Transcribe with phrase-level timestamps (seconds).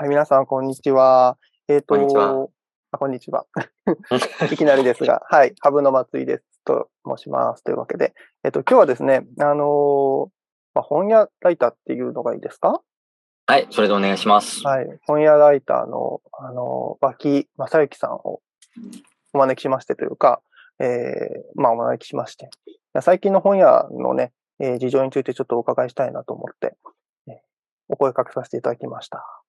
[0.00, 1.36] はい、皆さん、こんにちは。
[1.68, 2.48] えっ、と、こんにちは
[2.90, 3.44] あこんにちは。
[4.50, 6.44] いきなりですが、 はい、ハブの松井です。
[6.64, 7.62] と申します。
[7.62, 10.28] というわけで、えっ、と、今日はですね、あのー
[10.72, 12.80] まあ、本屋ライターっていうのがいいですか？
[13.46, 14.66] はい、それでお願いします。
[14.66, 18.40] はい、本屋ライターの、あのー、脇正幸さんを
[19.34, 20.40] お招きしましてというか、
[20.78, 22.48] えー、まあ、お招きしまして、
[23.02, 26.74] 最近の本屋のね、えー事情についてちょっとお伺いしたいなと思って、
[27.28, 27.36] えー
[27.90, 29.39] お声かけさせていただきました。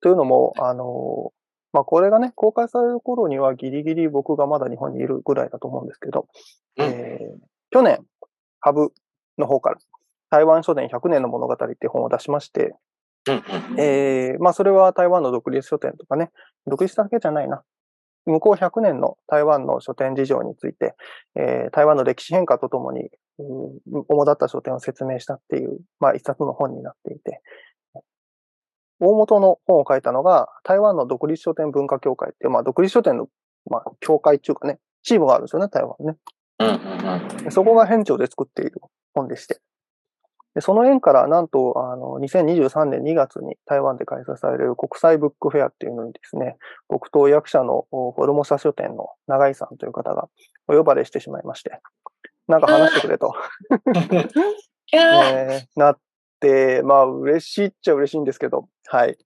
[0.00, 1.32] というのも、あの、
[1.72, 6.26] まあ、これがね、公開される頃にはギリギリ僕がまだ日本にいるぐらいだと思うんですけど、
[6.78, 8.04] うんえー去年、
[8.58, 8.92] ハブ
[9.38, 9.76] の方から、
[10.28, 12.74] 台湾書店100年の物語っていう本を出しまして、
[13.78, 16.30] えーまあ、それは台湾の独立書店とかね、
[16.66, 17.62] 独立だけじゃないな。
[18.26, 20.94] 向こう100年の台湾の書店事情について、
[21.36, 27.40] えー台湾の歴史変化とともに、うん主だった書店を説明したっていう、まあ、一冊の本になっていて、
[29.00, 33.28] 大元の本を書いたのが、台湾の独立書店文化協会っていう、まあ、独立書店の、
[33.68, 36.16] まあ、協会っていうかね、チームがあるんですよね、台湾ね。
[36.60, 38.80] うんうんうんでそこが編長で作っている
[39.14, 39.60] 本でして。
[40.54, 46.56] でその縁から、なんと、あの、2023年2月に台湾で開催される国際ブックフェアっていうのにですね、
[46.88, 50.28] 僕と役者のおフォルモサ書店の長井さんという方が
[50.66, 51.78] お呼ばれしてしまいまして、
[52.48, 53.32] なんか話してくれと、
[54.92, 56.00] えーなって、
[56.82, 59.18] まあ、嬉しいっちゃ嬉しいんですけど、はい。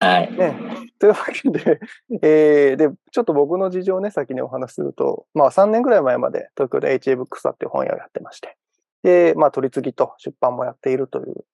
[0.00, 0.32] はい。
[0.32, 0.54] ね。
[0.98, 1.80] というわけで、
[2.22, 8.56] えーで、ちょっと僕の事情をね、先にお話しすると、まあ3年ぐらい前まで東京で HA ブックスタっていう本屋をやってまして、
[9.02, 11.44] で、まあ取り次ぎと出版もやっているという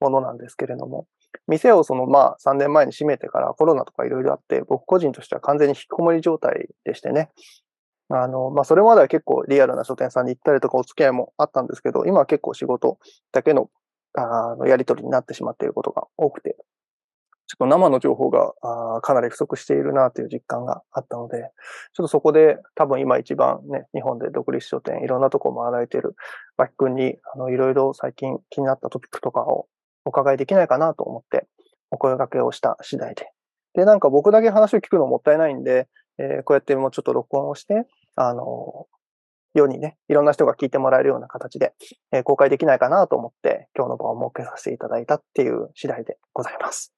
[0.00, 1.06] ものなんですけれども、
[1.46, 7.30] 店をそのまあ3年前に閉めてからコロナとかいろいろあって、僕個人としては完全に引きこもり状態でしてね、
[8.08, 12.98] あの、まあそれまでは結構リアルな書店さんに行ったりとかお付き合いもあったんですけど、今は結構仕事
[13.32, 13.68] だけの
[14.14, 16.56] あのやり取りになってしまっていることが多くて、
[17.46, 21.50] ちょっと生の情報があかなり不足しているなという実感があったので、
[21.92, 26.14] ちょっとそこで多分今一番ね、日本で独立書店いろんなとこ回られている
[26.56, 29.66] 脇君に、あの、いろいろ最近気になったトピックとかを
[30.04, 31.48] お伺いできないかなと思って
[31.90, 33.32] お声掛けをした次第で。
[33.74, 35.88] で、なんか僕だけ話を聞くのもったいないんで、
[36.18, 38.86] えーこうやってもうちょっと録音をして、あの
[39.54, 41.74] 世にね、いろんな人が聞いてもらえるような形で、
[42.12, 46.92] えー公開できないかなと思って、今日の場を設けさせていただいたっていう次第でございます。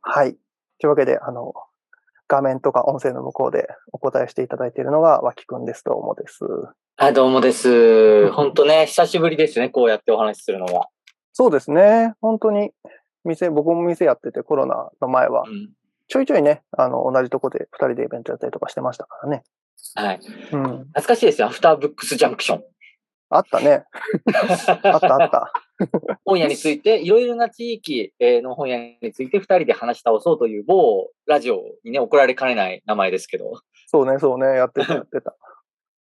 [0.00, 0.36] はい。
[0.80, 1.52] というわけで、あの、
[2.28, 5.84] 画面とか音声の向こうでお答えしていただいているのが脇くんです。
[5.84, 6.40] どうもです。
[6.96, 8.30] あ、どうもです。
[8.32, 10.88] 本当ね、久しぶりですね、こうやってお話しするのが。
[11.32, 12.14] そうですね。
[12.20, 12.70] 本当に、
[13.24, 15.70] 店、僕も店やっててコロナの前はう、ん。
[16.08, 19.42] ちょいちょいね、あの、同じとこで二人でイベントやったりとかしてましたからね。
[19.94, 20.20] はい。
[20.52, 20.62] うん。
[20.62, 22.64] 懐かしいですよ、アフターブックスジャンクション。
[23.30, 23.84] あったね。
[24.84, 25.52] あったあった。
[26.24, 33.60] 本屋について、いろいろな地域えーの本屋について二人で話し倒そうという某ラジオにね、送られかねない名前ですけど。
[33.86, 35.34] そうね、そうね、やってた、やってた。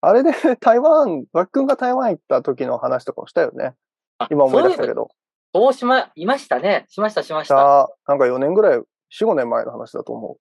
[0.01, 3.75] あれで台湾、脇くんが台湾行った時の話とかをしたよね。
[4.17, 5.09] あ今思い出したけそうど。
[5.53, 6.85] そうしま、いましたね。
[6.89, 7.89] しました、しました。
[8.07, 10.37] なんか4年ぐらい、4、5年前の話だと思う。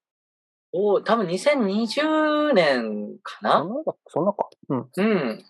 [0.73, 3.67] お多分2020年かそな
[4.07, 4.49] そんなか。
[4.69, 4.89] うん。
[4.97, 5.45] うん。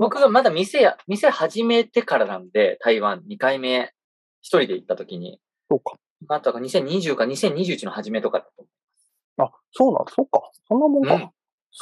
[0.00, 3.92] 僕がまだ店や、店始めてからなんで、台湾2回目、
[4.40, 5.40] 一人で行った時に。
[5.68, 5.96] そうか。
[6.28, 8.66] あとは2020か2021の初めとかだと。
[9.44, 10.12] あ、そうなんだ。
[10.14, 10.50] そっか。
[10.66, 11.14] そんなもんか。
[11.14, 11.30] うん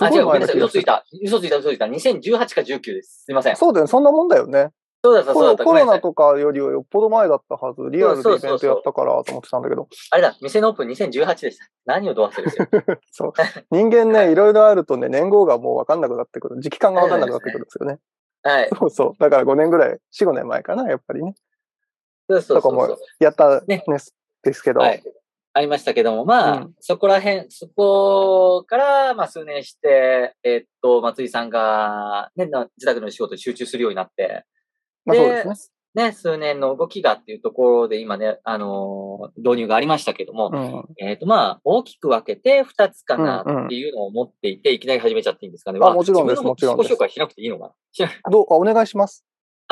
[0.01, 0.57] あ、違う、ごめんなさい。
[0.57, 1.05] 嘘ついた。
[1.23, 1.85] 嘘ついた、嘘ついた。
[1.85, 3.23] 2018か19です。
[3.27, 3.57] すいません。
[3.57, 3.89] そうだよね。
[3.89, 4.71] そんなもんだよね。
[5.05, 5.65] そうだった、コロそうだった。
[5.65, 7.91] コロナとかよりはよっぽど前だったはず。
[7.91, 9.87] リアルでイベントやったからと思ってたんだけど。
[10.11, 11.67] あれだ、店のオープン2018でした。
[11.85, 12.67] 何をど忘れですよ。
[13.13, 13.33] そう。
[13.71, 16.57] 人間ね、いろいろあるとね、年号がもうわかんなくなってくる。
[16.59, 17.99] 時期感がわかんなくなってくるんですよね。
[18.43, 18.69] はい。
[18.79, 19.13] そうそう。
[19.19, 21.35] だから5年ぐらい、4、5年前かな、やっぱりね。
[22.31, 22.99] そうそうそうそうとかも。
[23.21, 23.99] やったねね
[24.43, 24.81] ですけど。
[24.81, 25.03] はい。
[25.57, 34.45] ありましたけども、まあ、うんそこら辺、そこから、まあ、数年して、えっと、松井さんが、ね、な自宅の仕事に集中するようになって、
[35.05, 35.55] まあそうですね。
[35.95, 40.85] ね、数年の動きがっていうところで今ね、あのー導入がありましたけども、うん。
[40.99, 45.79] えっ、と、まあ、大きく分けて2つかなっていうのを持っていて、いきなり始めちゃっていいんですかね。
[45.81, 49.25] あもちろんですもちろんです自己紹介しなくていいのかなどうあ、お願いします。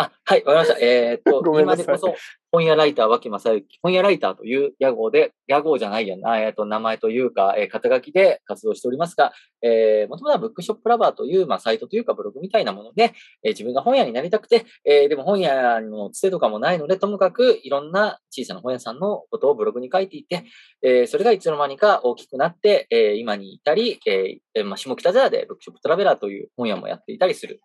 [0.02, 0.84] あ、はい、わかりました。
[0.84, 2.14] えーっと、 今でこそ、
[2.50, 9.32] 本屋ライター、脇正幸、本屋ライターという屋号で、屋号じゃないやな、えーっと、名前というか、えー肩書きで活動しておりますが、
[9.62, 20.44] えー、もともとはブックショップラバーという、まあ、サイトというかブログみたいなもので、えー自分が本屋になりたくて、えーでも本屋のつてとかもないので、ともかくいろんな小さな本屋さんのことをブログに書いていて、
[20.82, 27.60] えーそれがいつの間にか大きくなって、えー今にいたり、えーえーまあ、下北沢でブックショップトラベラーという本屋もやっていたりする、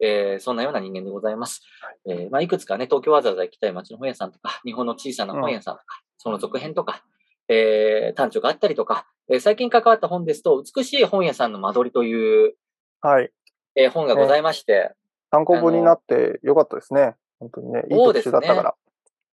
[0.00, 1.62] えーそんなような人間でございます。
[2.08, 7.04] えーまあ、いくつかね、東京わざわざ行きたい街の本屋さんとか、日本の小さな本屋さんとか、その続編とか、
[7.48, 12.54] えー、単調があったりとか、えー、最近関わった本ですと、美しい本屋さんの間取りという、
[13.00, 13.30] はい。
[13.74, 14.92] えー、本がございまして。
[15.30, 17.14] 単行本になってよかったですね。
[17.38, 17.82] 本当にね。
[17.90, 18.74] いい特集だったから。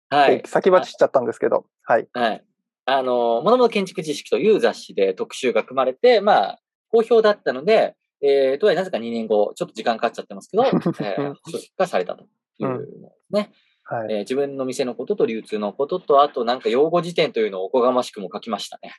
[0.10, 0.44] はい。
[0.46, 1.66] 先走っちゃったんですけど。
[1.84, 2.08] はい。
[2.14, 2.44] はい。
[2.86, 6.60] あの、もともと建築知識という雑誌で特集が組まれて、まあ、
[6.92, 12.88] 好評だったので、えー、とはいえなぜか2年後、ちょっと時間かかっちゃってますけど、 えー、書籍化されたという
[13.32, 13.52] ね。
[13.92, 18.94] うん、はいえー、自分の店のことと流通のことと、あとなんか用語辞典というのをおこがましくも書きましたね。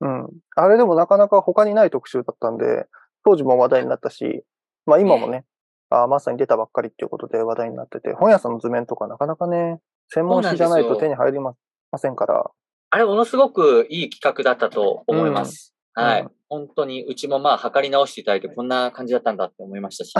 [0.00, 0.28] うん。
[0.56, 2.86] あれでもなかなか他にない特集だったんで、
[3.24, 4.44] 当時も話題になったし、
[4.84, 5.46] まあ今もね、
[5.88, 11.54] あまさに出たばっかりっていうことで話題になってて、本屋さんの図面とかなかなかね、専門誌じゃないと手に入りま
[11.96, 12.50] せんから。
[12.90, 15.74] あれ、ものすごくいい企画だったと思います。
[15.96, 20.12] うん、はい、うん、本当に、うちもまあ、測り直していただいて、こんな感じだったんだって思いましたし。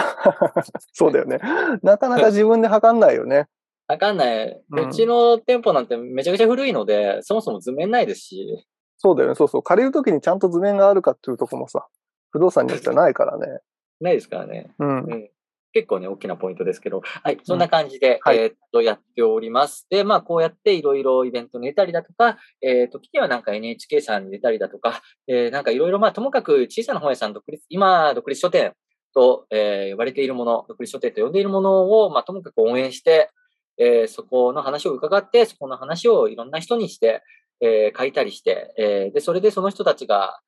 [0.92, 1.38] そうだよね。
[1.82, 3.46] なかなか自分で測んないよね。
[3.88, 4.62] 測んない。
[4.70, 8.66] うちの店舗なんてめちゃくちゃ古いので、そもそも図面ないですし。
[8.98, 9.34] そうだよね。
[9.34, 9.62] そうそう。
[9.62, 11.86] 借りるときにちゃんと図面があるかっていうとこもさ、
[12.30, 13.60] 不動産によってはないからね。
[14.00, 14.74] ないですからね。
[14.78, 15.30] うん、うん
[15.76, 19.86] 結構ね、大きなポイントですけど、はい、そんな感じで、うんはい、えっと、やっております。
[19.90, 28.72] で、まあ、こうやっていろいろイベントに出たりだとか、えー、時にはなんか NHK さんに出たりだとか、えー、なんかいろいろ、まあ、ともかく小さな本屋さん独立、今、独立書店
[29.12, 33.28] と、えー、呼ばれているもの、独立書店と呼んでいるものを、まあ、ともかく応援して、
[33.76, 37.22] えー、そこの話を伺って、そこの話をいろんな人にして、
[37.60, 40.40] えー、書いたりして、えー、で、それでその人たちが、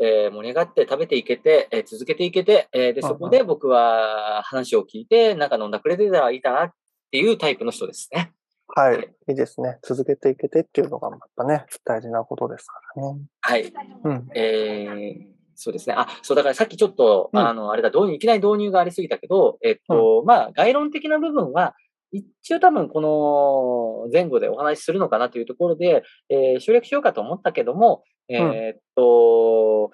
[0.00, 6.72] えー、盛り上がって食べていけて、えー、続けていけて、えー、で、そこで僕は話を聞いて、なんか飲んだくれてたらいいかなっ
[7.10, 8.32] ていうタイプの人ですね。
[8.68, 9.08] はい。
[9.28, 9.78] いいですね。
[9.82, 13.20] 続けていけてっていうのがやっぱね、大事なことですからね。
[13.40, 13.72] はい。
[14.04, 14.28] うん。
[14.34, 15.94] えー、そうですね。
[15.96, 21.74] あ、そう、だからさっきちょっと、うん、あの、あれだ、導入、いきなり導入がありすぎたけど、えっと、うん、まあ、概論的な部分は、
[22.14, 29.90] 一応多分この前後でお話しするのかなというところで、えー、省略しようかと思ったけども、えー、っと、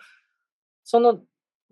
[0.85, 1.21] その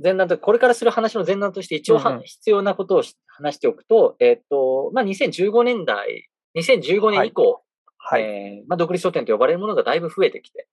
[0.02, 7.62] 前段と、これからする話の前段として一応、必要なことを話しておくと、えー、っと、まあ、2015年代、2015年以降、
[7.98, 10.68] はい、えー、まあ、独立書店と呼ばれるものがだいぶ増えてきて、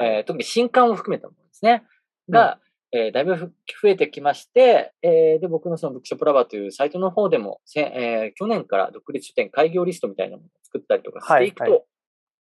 [0.00, 1.82] えー、特に新刊を含めたものですね。
[2.28, 2.60] が、
[2.92, 3.48] えー、だいぶ増
[3.88, 11.82] えてきまして、えー、で、僕のそのブックショップラバーというサイトの方でも、えー、去年から独立書店開業リストみたいなものを作ったりとかしていくと、はいはい、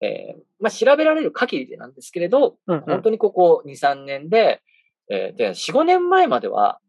[0.00, 4.60] えー、まあ、調べられる限りでなんですけれど、うんうん、本当にここ2、3年で、
[5.08, 6.80] えー、で、4、5年前までは、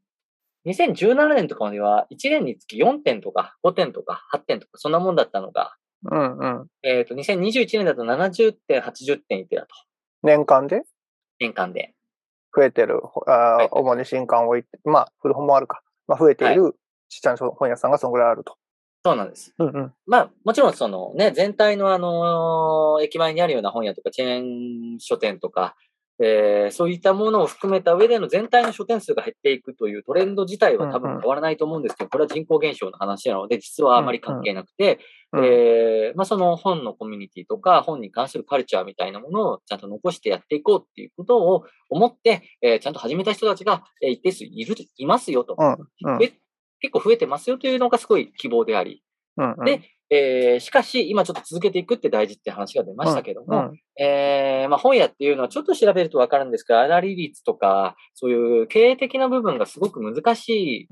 [0.65, 5.75] 2017年とかまでは、1年につき4点とか5点とか8点とか、そんなもんだったのが、
[6.11, 6.67] うんうん。
[6.83, 9.69] えっ、ー、と、2021年だと70点、80点いてだと。
[10.23, 10.81] 年間で？
[11.39, 11.94] 年間で。
[12.55, 15.81] 増えてる、あはい、主に新刊を置いて、まあ、古本もあるか。
[16.07, 16.75] まあ、増えている
[17.09, 18.55] ちっちゃな本屋さんがそのぐらいあると。
[19.03, 19.53] そうなんです。
[19.59, 25.75] うんうん、まあ、もちろんそのね、全体のあのー、駅前にあるような本屋とか、チェーン書店とか、
[26.23, 34.99] えー、そういったものを含めた上での全体の書店数が減っていくというトレンド自体は多分変わらないと思うんですけど、これは人口減少の話なので、実はあまり関係なくて、
[35.37, 45.57] えまあ、その本のコミュニティとか、本に関するカルチャーみたいなものをちゃんと残してやっていこうっていうことを思って、えー、ちゃんと始めた人たちが、え一定数いる、いますよと、
[46.79, 49.03] 結構増えてますよというのがすごい希望であり、
[49.37, 60.49] うんうん、で、えー、しかし、今ちょっと続けていくって大事って話が出ましたけども、うんうん、えー、まあ、本屋っていうのはちょっと調べるとわかるんですけど、粗利率とか、そういう経営的な部分がすごく難し
[60.83, 60.87] い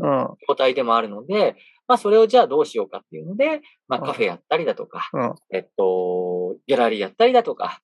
[0.48, 1.56] 個体でもあるので、
[1.88, 7.82] まあ、それをじゃあどうしようかっていうので、まあ、カフェやったりだとか、うん、えっと、ギャラリーやったりだとか、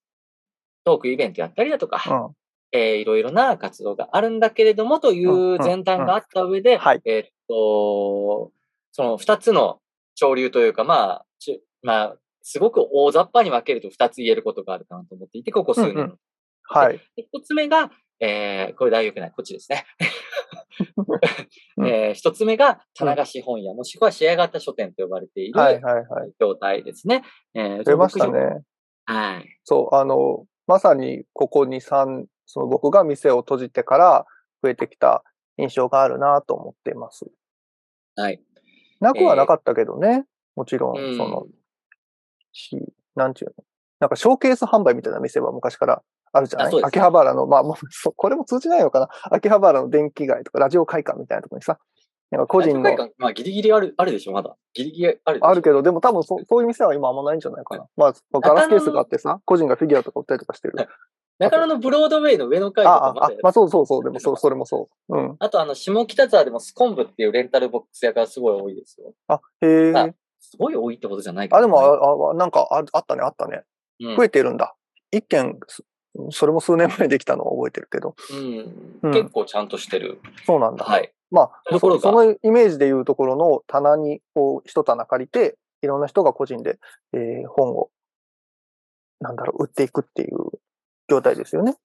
[0.84, 2.36] トークイベントやったりだとか、うん、
[2.72, 8.52] えー、いろいろな活動があるんだけれどもという前段があった上で、えっと、
[8.92, 9.80] その二つの
[10.20, 11.26] 潮流というか、まあ、
[11.82, 15.94] まあ、すごく大雑把に分けると二つ言えることがあるかなと思っていて、ここ数年。
[15.94, 16.18] うんうん、
[16.64, 17.00] はい。
[17.16, 19.32] 一つ目が、えー、これ大良くない。
[19.32, 19.86] こっちですね。
[21.86, 25.82] えー、一つ目が、棚菓子本屋、もしくは仕上がった書店と呼ばれている
[26.40, 27.24] 状態ですね。
[27.54, 28.62] え出ましたね。
[29.06, 29.60] はい。
[29.64, 34.26] そう、あの、まさにここ2、3、その僕が店を閉じてから
[34.62, 35.24] 増えてきた
[35.58, 37.26] 印象があるなと思っています。
[38.16, 38.42] はい。
[39.00, 40.08] なくはなかったけどね。
[40.08, 40.24] えー、
[40.56, 41.48] もちろん、その、
[42.52, 42.78] し、
[43.16, 43.64] なんちゅうの。
[44.00, 46.02] なんかショーケース販売みたいな店は昔から
[46.32, 47.76] あるじゃない、ね、秋葉原の、まあ、もう、
[48.16, 49.10] これも通じないのかな？
[49.32, 51.80] 秋葉原の電気街とかラジオ会館みたいなところにさ、
[52.32, 52.96] なんか個人の。
[53.18, 54.56] まあ、ギリギリある、あるでしょ、まだ。
[54.74, 57.88] ギリギリあるあるけど、でも多分そそういう店は今あんまないんじゃないかな。
[57.98, 60.76] まあ、ガラスケースがあってさ、個人がフィギュアとか売ったりとかしてる。
[61.40, 65.18] 中野のブロードウェイの上の階とかまあ、まあそうそうそう、でもそそれもそう。
[65.18, 65.36] うん。
[65.40, 69.14] あとあの、下北沢でもスコンブっていうレンタルボックス屋がすごい多いですよ。
[69.28, 70.14] あ、へえ。
[70.40, 73.64] すごい多いってことじゃないか、ね、あ、でもあ、あなんかああったね、あったね。
[74.02, 74.76] うん、増えてるんだ。
[75.12, 75.58] 一軒
[76.32, 78.16] それも数年前できたのは覚えてるけど。
[78.32, 79.00] うん。
[79.04, 80.20] うん結構ちゃんとしてる。
[80.46, 80.84] そうなんだ。
[80.84, 81.14] はい。
[81.32, 86.80] まあ、そそのイメージでいうところの棚に、こう、一棚借りて、いろんな人が個人で、
[87.14, 87.90] えー本を、
[89.20, 90.60] なんだろう、売っていくっていう
[91.10, 91.76] 状態ですよね。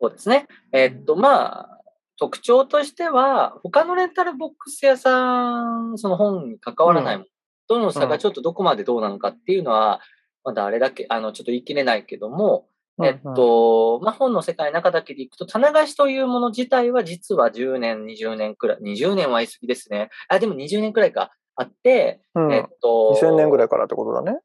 [0.00, 0.46] そうですね。
[0.72, 1.80] えーっと、まあ、
[2.18, 7.28] 特徴としては、他のレンタルボックス屋さん、その本に関わらないもの
[7.68, 10.00] との差がちょっとどこまでどうなのかっていうのは、
[10.44, 12.68] まだあれだけ、あの、ちょっと言い切れないけども、
[13.02, 20.08] えっと、まあ、本の世界の中だけでいくと、棚貸しというもの自体は実は10年、20年くらい、20年は言い過ぎですね。
[20.28, 23.66] あ、でも20年くらいか、あって、うん、えっと、2000年ぐらい。
[23.66, 24.38] いからってことだね。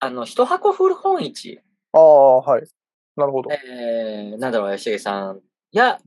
[0.00, 1.62] あの、一箱古本市、
[1.92, 2.62] ああ、はい。
[3.16, 3.50] なるほど。
[3.52, 5.40] えー、なんだろう、吉重さん
[5.72, 5.98] や、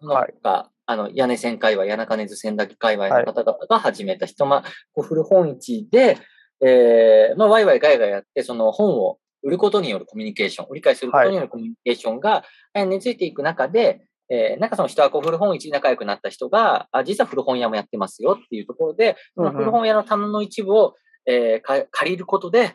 [0.00, 0.34] そのはい。
[0.42, 6.18] 他、あの、屋根線界隈、谷中根津千駄木界隈の方々が始めた人、まあ、こう古本市で、
[6.64, 12.44] えー、まあ、ワイワイガヤガヤやって、その本を売ることによるコミュニケーション、売り買いすることによるコミュニケーションが、
[12.74, 20.94] えー根付いていく中で、えー、なんかその人はこう古本市に仲良くなった人が、あ、実は古本屋もやってますよっていうところで、その古本屋の棚の一部を、
[21.26, 22.74] えーか借りることで、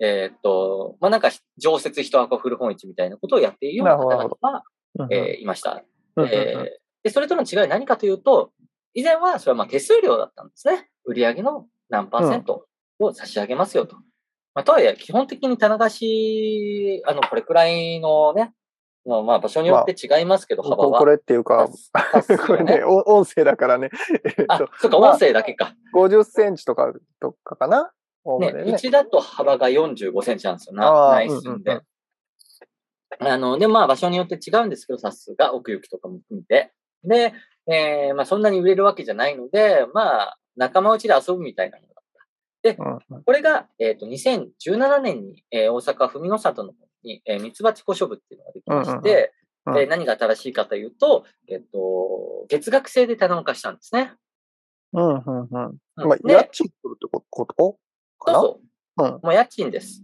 [0.00, 4.62] えーっと、まあ、なんか常設人箱古本市みたいなことをやっているような方々が、
[5.10, 5.82] えーいました。
[6.18, 6.66] えー
[7.04, 8.52] で、それとの違いは何かというと、
[8.92, 10.90] 以前はそれはまあ手数料だったんですね。
[11.04, 12.66] 売上の何パーセント
[12.98, 13.96] を差し上げますよと。
[14.54, 18.52] まあ、とはいえ、基本的に棚貸し、あの、これくらいのね、
[19.06, 20.92] のまあ場所によって違いますけど、幅は。
[20.92, 21.68] ここれっていうか、
[22.46, 23.90] これね、お音声だからね、
[24.48, 25.74] あと、そっか、まあ音声だけか。
[25.94, 27.92] 50センチとか、とかかな
[28.36, 31.80] 大ねまでうちだと幅が45センチなんですよな、内寸で。
[33.20, 36.72] あの、で、まあ場所によって違うんですけど、さすが奥行きとかも含めて。
[37.04, 37.32] で、
[37.66, 42.82] えーまあそんなに売れるわけじゃないので、まあ仲間内で遊ぶみたいなものだった。
[42.82, 49.32] うんうんこれが、えっ、と、2017年に、えー大阪文の里の方に、えー、ミツバチ古書部っていうのができまして、
[49.66, 54.14] うんうんうんえー何が新しいかというと、えっ、と、月額制で棚を貸したんですね。
[54.92, 55.46] うん、うん、うん。
[55.96, 57.78] うんまあ、で家賃取るってこと？
[58.18, 58.40] かな？
[58.40, 58.60] そう
[58.98, 59.06] そう。
[59.06, 59.12] うん。
[59.22, 60.02] もう家賃です。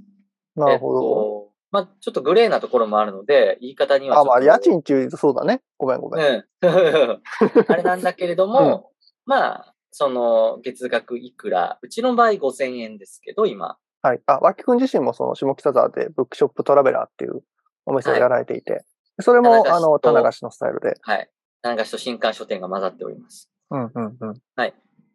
[0.56, 1.00] なるほど。
[1.00, 4.24] えっと、まあ、ちょっとグレーなところもあるので、言い方にはあ。
[4.24, 5.60] まあ、家賃っていうとそうだね。
[5.76, 6.24] ごめん、ごめん。
[6.26, 6.44] うん。
[7.68, 8.92] あれなんだけれども、
[9.26, 13.78] まあ、その、月額いくら、うちの場合5000円ですけど、今。
[14.02, 14.20] はい。
[14.26, 17.42] あ、脇くん自身もその下北沢でブックショップトラベラーっていう
[17.86, 18.84] お店をやられていて、
[19.20, 20.96] それも、あの、棚貸しのスタイルで。
[21.00, 21.30] はい。
[21.62, 23.50] 何かしと新刊書店が混ざっております。
[23.70, 24.34] うん、うん、うん。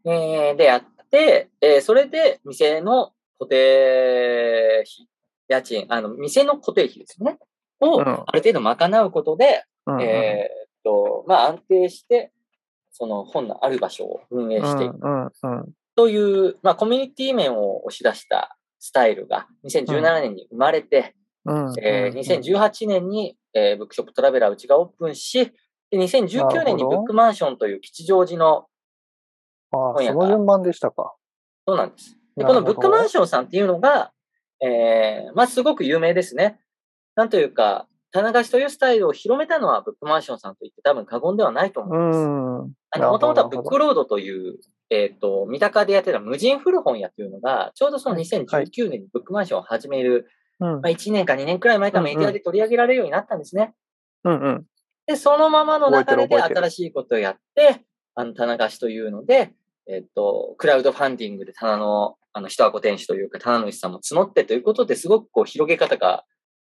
[0.05, 5.07] えー、で、やって、えーそれで、店の固定費、
[5.47, 7.37] 家賃、あの、店の固定費ですよね。
[7.79, 8.05] を、うん。
[8.05, 10.01] ある程度賄うことで、うんうん。
[10.01, 12.31] えーっと、まあ、安定して、
[12.91, 14.97] その本のある場所を運営していく。
[15.01, 15.73] うん、うん、うん。
[15.95, 21.73] という、まあ、コミュニティ面を押し出したスタイルが2017年に生まれて、うん。
[21.81, 25.51] えー2018年に、えーブックショップトラベラーうちがオープンし、
[25.91, 28.67] で2019年にブックマンションという吉祥寺の、
[29.71, 31.13] あ本屋がその順番でしたか。
[31.67, 32.17] そうなんです。
[32.35, 34.11] でこのブックマンションさんっていうのが、
[34.61, 36.59] えーまあ、すごく有名ですね。
[37.15, 42.19] なんというか、棚貸しというスタイルを広めたのはブックマンションさんと言って多分過言ではないと思ういます。
[42.19, 42.73] ん。
[42.91, 44.57] あの、もともとはブックロードという、
[44.89, 50.27] えっ、と、三鷹でやってた無人古本屋というのが、ちょうどそのはい2019年にブックマンションを始める、
[50.59, 53.75] うんまあ、1年か2年くらい前かメディアで取り上げられるようになったんですね。
[54.23, 54.65] うん、うん。
[55.05, 57.85] で、そのままの流れで新しいことをやって、
[58.15, 59.53] あの、棚貸しというので、
[59.89, 66.25] えっ、と、クラウドファンディングで棚の、あの、一箱店主というか、棚主さんも募ってということで、すごくこう、広げ方が、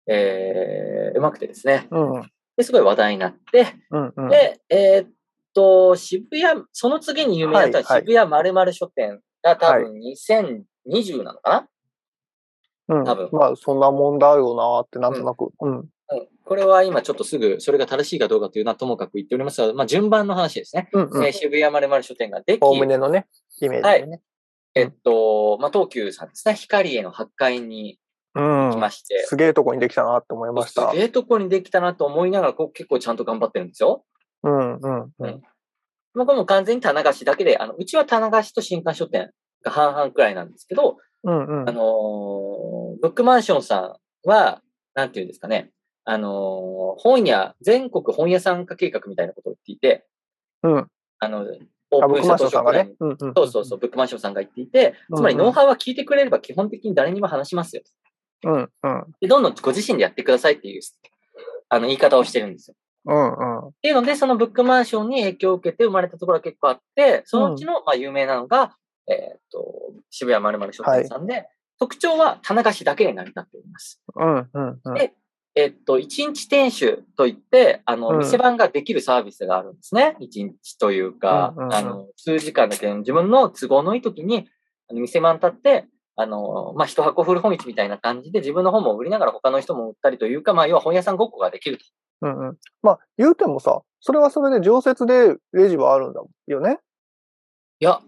[0.08, 1.88] えー、うまくてですね。
[1.92, 4.30] うん、で、すごい話題になって、うん、うん。
[4.30, 5.10] で、えーっ
[5.54, 11.68] と、渋谷、その次に有名だった渋谷まるまる書店が多分2020なのか
[12.88, 15.52] うん、多分まあ、そんなもんだよなって、なんとなく。
[15.60, 15.72] うん。
[15.72, 15.90] な、うん、
[16.46, 20.90] これは今ちょっとすぐ、それが正しいかどうかというのはともかく言っておりますが、まあ順番の話ですね。
[20.94, 21.32] うん、うんえー。
[21.32, 23.28] 渋谷まるまる書店ができ、おおむねのね、
[23.62, 24.22] イメージでね。
[24.76, 28.00] えっと、まあ東急さんですね、光への8階に
[28.36, 28.78] うん来。
[28.78, 30.92] まして、すげえとこにできたなって思いましすた。
[30.94, 34.06] げえとこにできたなと思いながら、こう結構ちゃんと頑張ってるんですよ。
[34.44, 35.42] うん、うん、ううんん。
[36.14, 39.32] まあ、これも完全に棚貸しだけで、あの、うちは棚貸しと新刊書店
[39.64, 41.72] が半々くらいなんですけど、うん、うんあ。
[41.72, 44.62] のーブックマンションさんは、
[44.96, 45.72] なんていうんですかね、
[46.10, 50.08] あのー本屋、全国本屋参加計画みたいなことを言っていて、
[50.64, 50.88] うん。
[51.20, 51.46] あの、
[51.92, 52.96] オあ、ープンした図書館。
[53.00, 53.18] うん、うん。
[53.36, 57.84] そうそうそう、ブックマンションさんが言っていて、つまりノウハウは聞いてくれれば基本的に誰にも話しますよ。
[58.44, 59.04] うん、うん。
[59.22, 60.82] で、どんどんご自身でやってくださいっていう、
[61.70, 62.76] あの、言い方をしてるんですよ。
[63.06, 63.68] うん、うん。
[63.68, 68.76] っていうので、そのブックマンションに影響を受けて生まれたところが結構あって、そのうちの、まあ、有名なのが、
[69.08, 71.48] えーっと、渋谷まるまる書店さんで、
[71.80, 74.02] 特徴は棚貸しだけで成り立っております。
[74.16, 74.94] うん、うん、うん。
[74.96, 75.14] で
[75.60, 80.16] えっと、一日店主といって、あの、うん店番ができるサービスがあるんですね。
[80.20, 84.48] 一日というか、うんうんうんあの、数時間だけ自分の都合のいい時に、
[84.90, 85.86] あの店番立って、
[86.16, 91.86] あの、まあ、一箱古本市みたいな感じで自分の本も売りながら他の人も売ったりというか、まあ、要は本屋さんごっこができると。
[92.22, 92.58] うんうん。
[92.82, 96.80] まあ、言うてもさ、それはそれで常設でレジはあるんだよね？
[97.80, 98.02] いや、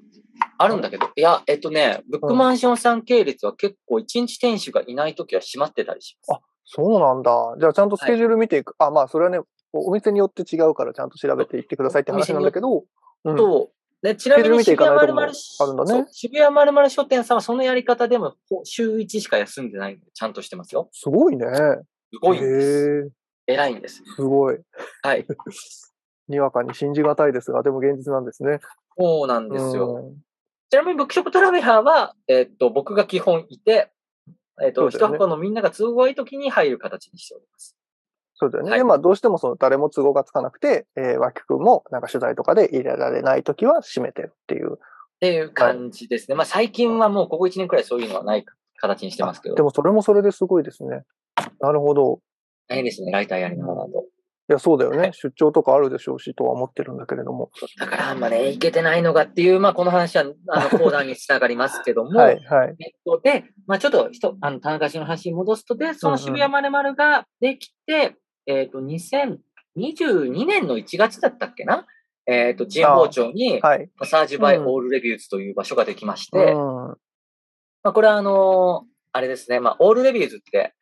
[0.57, 6.41] あるんだけど、いや、えっとね、ブックマンションさん系列は結構一日店主がいない時は閉まってたりします。
[6.73, 7.55] そうなんだ。
[7.59, 8.75] じゃあちゃんとスケジュール見ていく。
[8.79, 9.39] あ、まあ、それはね、
[9.73, 12.85] おお店によって違うからちゃんと調べていってくださいって話なんだけど、
[13.25, 13.35] うん。
[13.35, 20.87] と、で、ちなみに渋谷まるまるあるんだねそう渋谷まるまる書店さんはそのやり方でもほ週1しか休んでないんで、ちゃんとしてますよ。
[20.93, 21.45] すごいね。
[21.45, 23.11] すごいんです。
[23.47, 24.01] 偉いんです。
[24.15, 24.57] すごい。
[25.03, 25.25] はい。
[26.29, 28.61] にわかに信じがたいですが、でも現実なんですね。
[28.97, 29.95] そうなんですよ。
[29.95, 30.21] うん
[30.71, 33.91] ちなみにブックショップトラベラーは、えっと、僕が基本いて、
[34.63, 37.75] えっと、一箱のみんなが都合がいい時に入る形にしております。
[38.35, 38.71] そうだよね。
[38.71, 44.73] はいで、まあ、どうしてもその誰も都合がつかなくて、えー、脇くんもなんか取材とかで入れられないときは閉めてるっていう。
[44.73, 44.77] っ
[45.21, 46.35] ていう感じですね。
[46.35, 48.45] まあ最近はもうここ1年くらいそういうのはない
[48.77, 49.55] 形にしてますけど。
[49.55, 51.03] でもそれもそれですごいですね。
[51.59, 52.19] なるほど。
[52.67, 54.05] 大変ですね、ライターやりながらと。
[54.51, 55.13] いや、そうだよねはい。
[55.13, 57.51] 出張とかあるでしょうし、とは思ってるんだけれども。
[57.79, 62.75] だからあんまね、いけてないのがっていう、まあこの話は、あの、講談につながりますけども、はい、はい。
[62.79, 71.85] えっと、で、まあちょっと、ひと、あの、田中氏の話に戻すと、で、その渋谷まるまるができて、えっと、2022年の1月だったっけな？
[72.27, 73.89] えっと、神保町に、はい。
[73.97, 76.55] パサージュバイうんオールレビューズという場所ができましうて、ん。
[76.57, 76.95] ま
[77.83, 80.73] あこれはあのあれですね、まあ、オールレビューズって、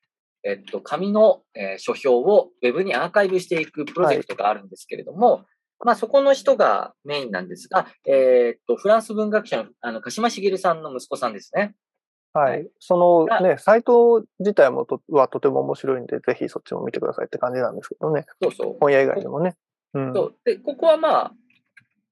[0.44, 5.46] えっと、紙の、えー書評をウェブにアーカイブしていくプロジェクトがあるんですけれども、
[5.86, 11.76] まあ、そこの人がメインなんですが、えっと、フランス文学者の、あの、鹿島茂さんの息子さんですね。
[12.34, 12.68] はい。
[12.80, 18.26] そのね、サイト自体もとはとても面白いんで、ぜひそっちも見てくださいって感じなんですけどね。
[18.42, 18.78] そうそう。
[18.80, 19.56] 本屋以外でもね。
[19.94, 20.14] うん。
[20.14, 21.34] そうで、ここはまあ、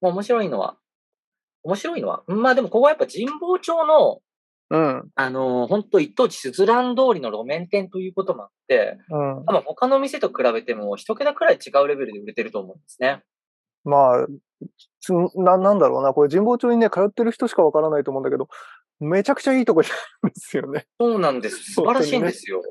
[0.00, 0.76] まあ、面白いのは、
[1.62, 4.20] 面白いのは、まあでもここはやっぱ神保町の、
[4.70, 5.10] うん。
[5.14, 9.44] あの本当一等地スズラン通りの路面店ということもあって、うん。
[9.44, 13.22] 多分他の店と比べても一桁くらい違うレベルで売れてると思うんですね。
[13.84, 14.26] まあ、
[15.00, 16.12] つな、なんだろうな。
[16.12, 18.48] これ神保町にね、通ってる人しかわからないと思うんだけど、
[19.00, 19.90] めちゃくちゃいいとこない
[20.32, 20.86] ですよね。
[21.00, 21.56] そうなんです。
[21.72, 22.62] 素晴らしいんですよ。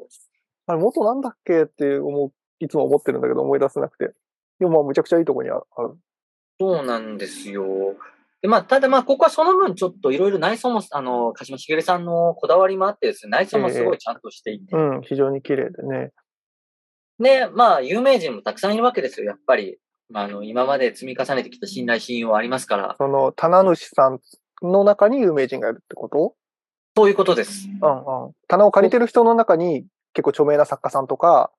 [0.68, 4.14] あれ、元なんだっけって思う、いつも思ってるんだけど思い出せなくて。
[4.60, 5.98] でもまあ、むちゃくちゃいいとこにあある。
[6.60, 7.96] そうなんですよ。
[8.42, 14.76] で、まあ、ただまあ、ここはその分ちょっといろいろ内装も、あの、鹿島茂さんのこだわりもあってですね、内装もすごいちゃんとしていて。
[14.76, 16.12] うん、非常に綺麗でね。
[17.20, 19.80] で、まあ、有名人もたくさんいるわけですよ、やっぱり。
[20.10, 22.96] まあ、あの、今まで積み重ねてきた信頼信用はありますから。
[22.98, 24.20] その、棚主さん
[24.62, 26.36] の中に有名人がいるってこと？
[26.96, 27.68] そういうことです。
[27.82, 28.34] うんうん。
[28.48, 31.52] 棚を借りてる人の中に結構著名な作家さんとか、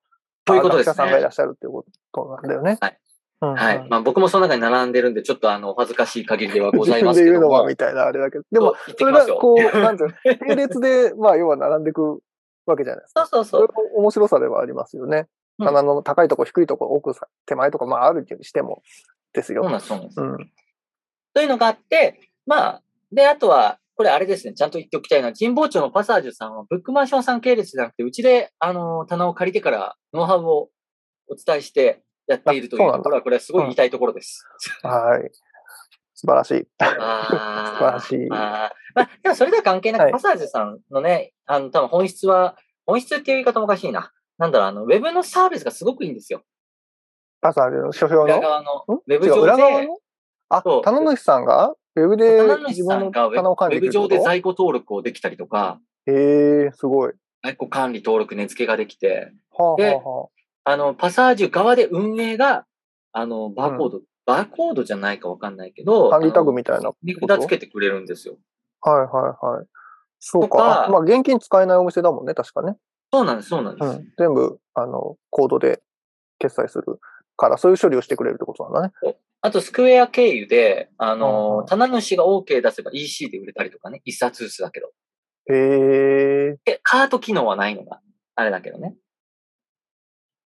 [0.47, 1.31] そういうことです学者さんがいらね。
[1.31, 2.77] っしゃるっていうことなんだよね。
[2.81, 2.97] はい。
[3.41, 3.87] はい。
[3.89, 7.67] まあ、僕もその中に並んでるんで、ちょっとあの、お恥ずかしい限りではございますけど自分で言うのはも。
[7.67, 8.43] みたいなあれだけど。
[8.51, 9.13] でも、それ。
[9.13, 12.19] がこう、なんていうの、並列で、まあ、要は並んでいく
[12.65, 13.25] わけじゃないですか。
[13.25, 15.17] そうそうそそれ面白さではありますよね。
[15.17, 15.25] うん
[15.61, 18.81] 棚の高いとこ、低いとこ、奥さ、手前とか、まあ、あるにしても
[19.33, 19.63] ですよ。
[19.63, 20.21] そうなんです、そうなんです。
[20.21, 20.51] うん。
[21.33, 30.69] というのがあって、まあ、で、あとは、これあれですね、ちゃんと言っておきたいのは、神保町のパサージュさんは、ブックマンションさん系列じゃなくて、うちで、あの、棚を借りてから、ノウハウを
[31.27, 34.45] お伝えしてやっているというところは、これはすごい言いたいところです。
[34.83, 35.31] はい。
[36.13, 36.67] 素晴らしい。
[36.79, 38.27] あ 素晴らしい。
[38.31, 38.79] あー。
[38.95, 40.11] まあ、でもそれでは関係なく、はい。
[40.11, 44.11] パサージュさんのね、あの、多分本質は、本質っていう言い方もおかしいな。
[44.37, 46.43] なんだろう、あの、ウェブのサービスがすごくいいんですよ。
[47.41, 48.23] パサージュの書評の？
[48.23, 49.97] 裏側の、ウェブ上で、裏側の？
[50.49, 51.75] あそう、棚主さんが？
[51.95, 57.13] ウェブでウェ棚を管ブ上で在庫登録をできたりとか、とへえ、すごい。
[57.43, 59.95] 在庫管理登録値付けができて、はあ、はであ。
[59.97, 60.29] は
[60.69, 62.65] あの、パサージュ側で運営が、
[63.11, 66.91] あの、バーコード、バーコードじゃないかわかんないけど、あ、管理タグみみたいな。
[67.01, 68.37] 見札つけてくれるんですよ。
[68.81, 69.67] はいはいはい。
[70.19, 70.85] そうとかか。
[70.85, 72.77] あまあ、現金使えないお店だもんね、確かね。
[73.11, 73.89] そうなんです、そうなんです。
[73.89, 74.13] うん。
[74.15, 75.81] 全部、あの、コードで
[76.37, 76.99] 決済する
[77.35, 79.15] から、そういう処理をしてくれるってことなんだね。
[79.41, 84.91] あと、スクエア経由で、あうんうん、の棚主が OK 出せば EC で売れたりとかね、一冊ずつだけど。
[85.51, 86.57] へえ。
[86.63, 88.01] で、カート機能はないのが、
[88.35, 88.95] あれだけどね。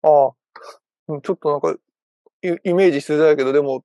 [0.04, 0.32] ああ。
[1.08, 1.78] うんちょっとなんか、
[2.42, 3.84] イイメージしづらいけど、でも、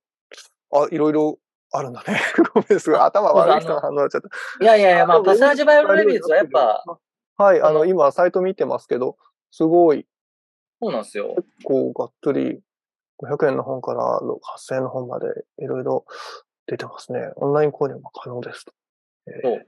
[0.72, 1.38] あ、いろいろ
[1.72, 2.18] あるんだね。
[2.54, 3.00] ごめん、すごい。
[3.00, 4.28] 頭悪い人の反応になっちゃった。
[4.64, 6.84] いやいやいや、まあ、パサージュバイオレビューズはやっぱ、。
[7.36, 9.16] はい、あの、今、サイト見てますけど、
[9.50, 10.06] すごい、
[10.80, 11.36] そうなんですよ。
[11.64, 12.60] こう、がっつり、
[13.18, 15.26] 500円の本から8000円の本まで、
[15.58, 16.06] いろいろ
[16.66, 17.30] 出てますね。
[17.36, 18.72] オンライン購入も可能ですと。
[19.26, 19.66] えーそう。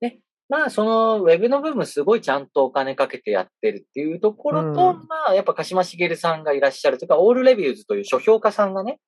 [0.00, 0.20] で、
[0.50, 4.74] まあ、そのウェブの部分すごいちゃんとお金かけてやってるっていうところと、うん
[5.06, 8.98] まあ、やっぱ鹿島茂さんがいらっしゃるというか、オールレビューズという書評家さんがね、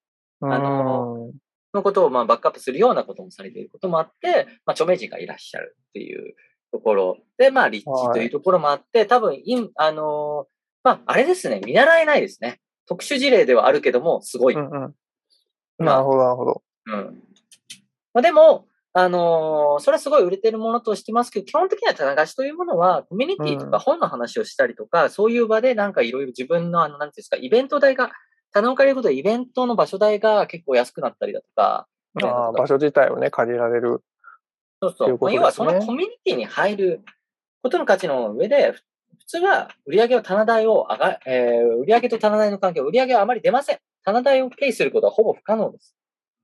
[0.41, 1.33] あのうん
[1.75, 6.35] のことをまあバックアップするようなこともされていることもあって、まあ、著名人がいらっしゃるっていう
[6.71, 10.53] ところで、まあ、立地というところもあって、多分、いんあのー
[10.85, 12.61] まあ、あれですね、見習えないですね。
[12.87, 14.55] 特殊事例ではあるけども、すごい。
[14.55, 14.71] うんうん。
[15.79, 16.63] まあなるほど、なるほど。
[16.87, 17.23] うん。
[18.13, 28.13] まあ、でも、あのーそれはすごい売れてるものとしてますけど、基本的には棚貸しというものは、コミュニティとか本の話をしたりとか、そういう場でなんかいろいろ自分の、あの、なんていうんですか、イベント代が、
[28.53, 31.87] 棚を借りることでイベントの場所代が結構安くなったりだとか、
[32.23, 34.03] ああ、場所自体をね、借りられる。
[34.83, 35.09] そうそう。
[35.09, 37.01] うねまあ要はそのコミュニティに入る
[37.63, 38.83] ことの価値の上で、ふ
[39.19, 43.79] 普通は売上を棚代を上が、えー、売上と棚代の関係、売上はあまり出ません。
[44.05, 45.95] 棚代をペイすることはほぼ不可能です。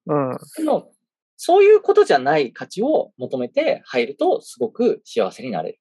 [0.06, 0.38] うん。
[0.56, 0.92] でも、
[1.40, 5.79] そういうことじゃない価値を求めて入ると、すごく幸せになれる。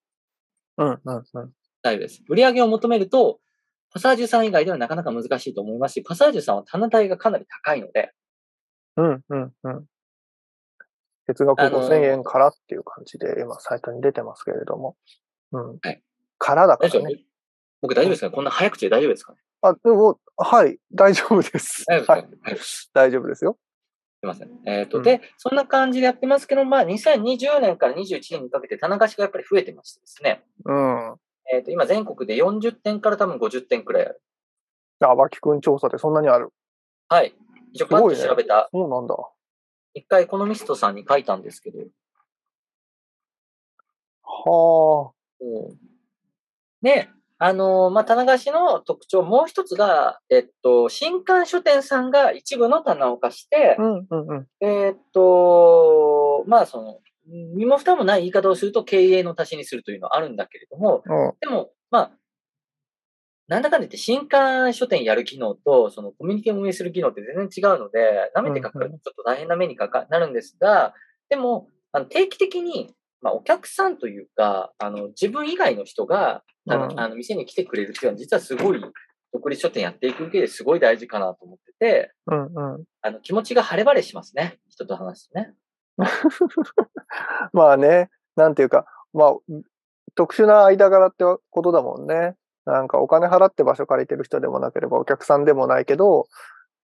[0.78, 1.52] うん、うん、うん。
[1.82, 2.24] 大丈夫です。
[2.30, 3.40] 売上を求めると、
[3.92, 8.12] パサージュさん以外ではなかなか難しいと思いますし、パサージュさんは棚代がかなり高いので、
[8.98, 9.86] うん、うん、うん。
[11.26, 14.96] 月額あのー5000円からっていう感じで、今、サイトに出てますけれども。
[15.52, 15.80] うん。
[15.82, 16.02] はい
[16.40, 17.24] からだからね。
[17.82, 18.30] 僕大丈夫ですか？
[18.30, 19.40] こんな早口で大丈夫ですかね？
[19.62, 21.84] あ、でも、はい、大丈夫です。
[21.88, 22.06] はい
[22.94, 23.58] 大丈夫ですよ。
[24.34, 24.50] すいません。
[24.66, 30.44] えっ、と、うんで、そんな感じでやってますけど、まあ、2020年から21年にかけて棚貸しがやっぱり増えてましてですね。
[30.66, 31.12] うん。
[31.14, 31.16] あ、
[31.54, 34.22] えっ、と、今全国で40点から多分50点くらいある。
[35.00, 36.50] 脇くん調査でそんなにある。
[37.10, 37.34] はい。
[37.74, 39.16] 一応パッと調べた、そうなんだ。
[39.94, 41.80] 一回エコノミストさんに書いたんですけど、
[44.24, 45.78] はうん
[46.82, 47.10] で、
[47.40, 54.48] あのーまあ、棚貸しの特徴、もう一つが、えっと、新刊書店さんが一部の棚を貸してあ。、うん、うん、うん。
[54.60, 61.34] えっと、まあ、その、身も蓋もない言い方をすると経営の足しにするというのはあるんだけれども、うん。
[61.40, 62.12] でも、まあ、
[63.48, 70.94] なんだかんだ言って新刊書店やる機能と、そのコミュニティを運営する機能って全然違うので、舐めて書くとちょっと大変な目にかかなるんですが、
[71.30, 78.82] でも、あの定期的に、まあ、お客さんというか、あの、自分以外の人が、あの、うんあの店に来てくれるっていうのは、実はすごい、
[79.34, 82.84] 独立書店やっていく上ですごい大事かなと思ってて、うん、うん。
[83.02, 84.60] あの、気持ちが晴れ晴れしますね。
[84.70, 85.54] 人と話すとね。
[87.54, 89.36] まあね、なんていうか、まあ、
[90.16, 92.36] 特殊な間柄ってことだもんね。
[92.66, 96.28] なんかお金払って場所借りてる人でもなければお客さんでもないけど、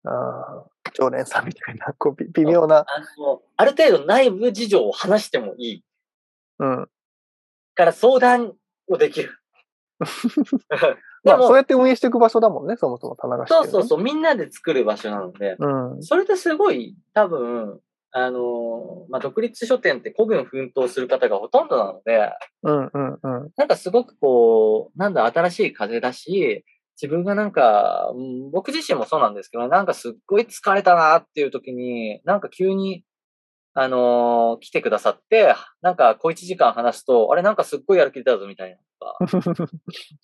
[0.04, 2.84] あー常連さんみたいな、こうび微妙な、あ
[3.18, 5.84] の、ある程度内部事情を話してもいい
[6.60, 6.88] うん。
[7.74, 8.54] から相談
[8.88, 9.38] をできる。
[11.22, 16.02] でまあ、そうも、やって運営していく場所だもんね、そもそも棚貸しっていのそうそうそう、みんなで作る場所なので、うん。
[16.02, 17.80] それですごい、多分、
[18.12, 23.50] あの、まあ、独立書店って孤軍奮闘する方がほとんどなので、うん、うん、うん。
[23.56, 26.64] なんかすごくこう、なんだ、新しい風だし、
[27.00, 33.04] 自分がなんか、うん僕自身もそうなんですけど、なんかすっごい疲れたなっていう時に、なんか急に、
[33.74, 39.68] あのー来てくださって、なんか小一時間話すと、あれなんかすっごいやる気出たぞみたいなとか。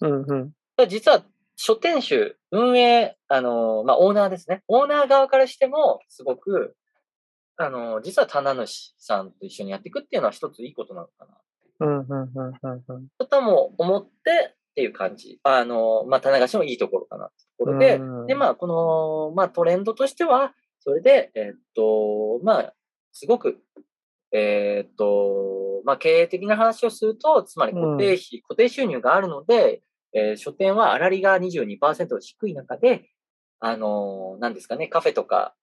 [0.02, 0.88] うん、うん。
[0.88, 1.24] 実は
[1.56, 4.62] 書店主、運営、あのーまあ、オーナーですね。
[4.68, 6.76] オーナー側からしても、すごく、
[7.56, 11.38] あのー実は棚主さんと一緒にやっていくっていうのは一ついいことなのかな。
[11.78, 15.40] うん、うん、うん、うんとも思ってっていう感じ。
[15.42, 22.74] あの、まあ、棚貸しのいいところかなってところで、うんで、まあ、この、まあ、トレンドとしては、それで、えっと、まあ、
[23.18, 23.62] すごく、
[24.30, 29.80] えっと、まあ、経営的な話をすると、つまり固定費、固定収入があるので、
[30.12, 33.08] えー書店は粗利が22%低い中で、
[33.58, 35.54] あの、なんですかね、カフェとか、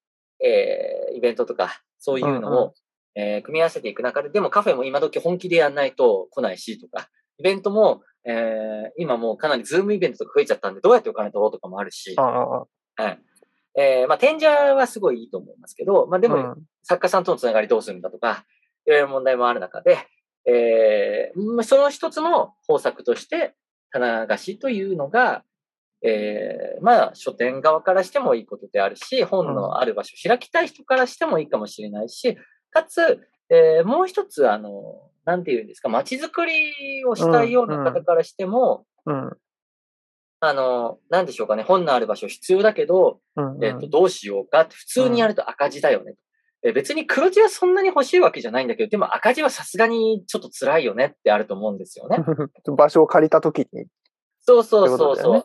[0.44, 2.74] えーイベントとか、そういうのを、うんうん。
[3.16, 12.16] えー組み合わせていく中で、でもカフェも今時本気でやんないと来ないしとか、イベントも、えー今もうかなりズームイベントとか増えちゃったんで、どうやってお金取ろうとかもあるし。
[13.76, 16.64] えーまあ、展示はすごいいいと思いますけど、まあ、でも、うん。
[16.84, 18.46] 作家さんとのつながりどうするんだとか、
[18.86, 19.98] いろいろ問題もある中で、
[20.46, 23.56] えーまあその一つの方策として、
[23.92, 25.44] 棚貸しというのが、
[26.06, 32.38] えーまあ、書店側からしてもいいことであるし、本のある場所を開きたい人からしてもいいかもしれないし、
[32.72, 39.38] かつ、えーもう一つ、あの、なんていうんですか、街づくりをしたいような方からしても、うん、
[40.46, 43.64] あの、なんでしょうかね、本のある場所必要だけど、うん。
[43.64, 46.16] えっと、どうしようかって、普通にやると赤字だよね。
[46.66, 52.18] え別に黒字はそんなに欲しいわけじゃないんだけど、でも赤字はさすがにちょっと辛いよねってあると思うんですよね。
[52.78, 53.88] 場所を借りたときに。
[54.40, 55.34] そうそうそうそう。
[55.36, 55.44] ね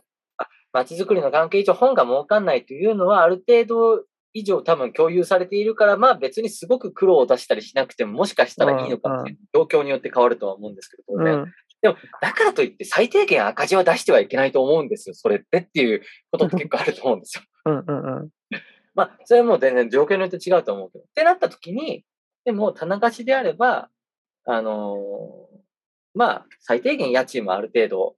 [0.74, 9.38] づくりの関係上本が儲かんないというのはある程度以上多分共有されているから、まあ別にすごく苦労を出したりしなくても、もしかしたらいいのかもしれない。
[9.54, 11.34] 状況によって変わるとは思うんですけど、当然。
[11.34, 11.52] うん。
[11.80, 17.44] でも、だからといって最低限赤字は出してはいけないと思うんですよ、それってっていうことって結構あると思うんですよ。
[17.66, 18.28] うんうんうん。
[18.94, 21.04] まあ、それはもう全然状況によって違うと思うけど。
[21.04, 22.04] ってなった時に、
[22.44, 23.90] でも、棚貸しであれば、
[24.44, 25.58] あのー
[26.14, 28.16] まあ、最低限家賃もある程度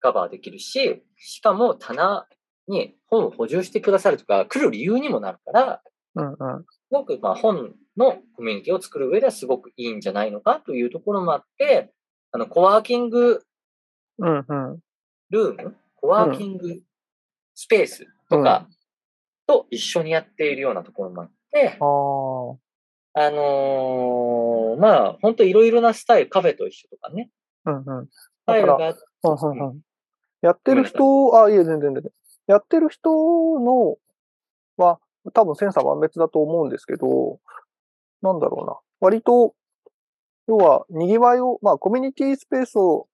[0.00, 2.26] カバーできるし、しかも棚
[2.68, 5.82] に本を補充してくださるとか、来る理由にもなるから、
[6.16, 6.64] うんうん。
[6.64, 11.93] すごくまあ本のコミュニティを作る上ではすごくいいんじゃないのかというところもあって、
[12.34, 13.44] あの、コワーキング
[14.18, 14.78] うんうん。
[15.30, 16.80] ルーム、コワーキング
[17.54, 18.66] スペースとか
[19.46, 21.84] と一緒にやっているようなところもあって、あ
[23.20, 23.26] あ。
[23.26, 27.30] あのーまあ、本当いろいろなスタイル、カフェと一緒とかね、
[27.66, 28.08] うんうん。
[28.08, 29.80] スタイルだがあって、うんうんうん。
[30.42, 32.12] やってる人、あ、いえ、全然全然。
[32.48, 33.10] やってる人
[33.60, 33.96] の
[34.76, 34.98] は、
[35.32, 37.38] 多分千差万別だと思うんですけど、
[38.22, 38.76] なんだろうな。
[38.98, 39.54] 割と、
[40.46, 43.08] 要は、賑わいを、まあ、コミュニティスペースを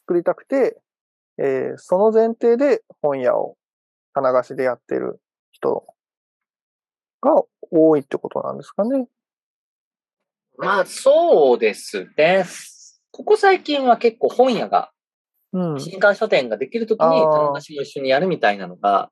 [0.00, 0.80] 作りたくて、
[1.38, 3.56] えーその前提で本屋を
[4.12, 5.20] 棚貸しでやってる
[5.52, 5.86] 人
[7.20, 9.06] が多いってことなんですかね。
[10.56, 12.44] まあ、そうですね。
[13.12, 14.90] ここ最近は結構本屋が、
[15.52, 15.80] うん。
[15.80, 19.10] 新刊書店ができるときに、棚貸しも一緒にやるみたいなのが、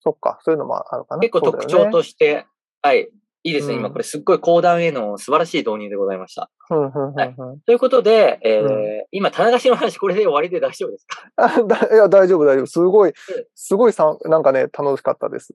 [0.00, 1.20] そっか、そういうのもあるかな。
[1.20, 2.46] 結構特徴として、
[2.82, 3.08] はい、
[3.46, 3.74] いいですね。
[3.74, 6.50] うん今これすっごい講談への素晴らしい導入でございました。
[6.68, 11.22] ということで、えーう今、棚貸しの話これで終わりで大丈夫ですか？
[11.36, 12.66] あだ いや、大丈夫、大丈夫。
[12.66, 13.12] すごい、
[13.54, 15.54] すごいさん、なんかね、楽しかったです。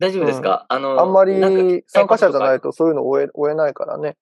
[0.00, 4.16] 大丈夫ですか、あの、あんまり参加者じゃないととそういうのを追えないからね。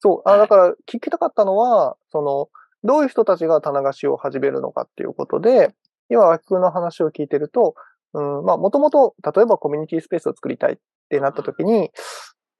[0.00, 0.28] そう。
[0.28, 2.48] あ、はいだから聞きたかったのは、その、
[2.82, 5.72] どういう人たちが棚貸しを始めるのかっていうことで、
[6.08, 7.74] 今、脇君の話を聞いてると、
[8.12, 10.76] うん、まあ、もともと、例えばコミュニティスペースを作りたいっ
[11.08, 11.90] てなった時に、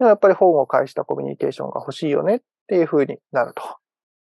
[0.01, 3.63] でもやっぱり本を介したコミュニケーションが欲しいよねっていう風になると。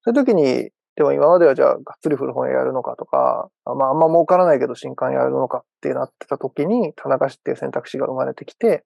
[0.02, 8.84] そういう時に、でも今まではじゃあ、がっつり古本屋やるのかとか、あまあ、あんま儲からないけど新刊やるのかってなってた時に、棚貸しっていう選択肢が生まれてきて、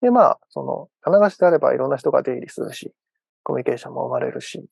[0.00, 2.94] で、まあ、その、棚貸しであればいろんな人が出入りするし、
[3.42, 4.64] コミュニケーションも生まれるし、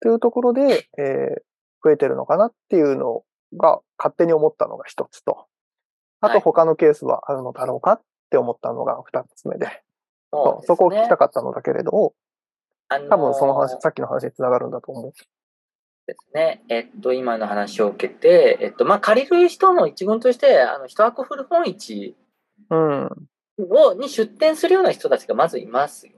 [0.00, 1.48] というところで、えー
[1.82, 3.22] 増えてるのかなっていうの
[3.56, 5.46] が勝手に思ったのが一つと、
[6.20, 6.38] あはい。
[6.38, 9.82] と他のケースはあるのだろうかって思ったのが二つ目で、
[10.30, 12.14] そそうそこを聞きたく、かったのだけれど、
[12.88, 15.12] あのー多分その話、さっきの話につながるんだと思う。
[16.06, 16.62] ですね。
[16.68, 22.16] えっと、今の話を受けて、えっと、まあ、借りる人の一群として、あの、一箱古本市
[22.70, 23.28] うん。
[23.58, 26.14] を、に出店するような人たちがまずいますよ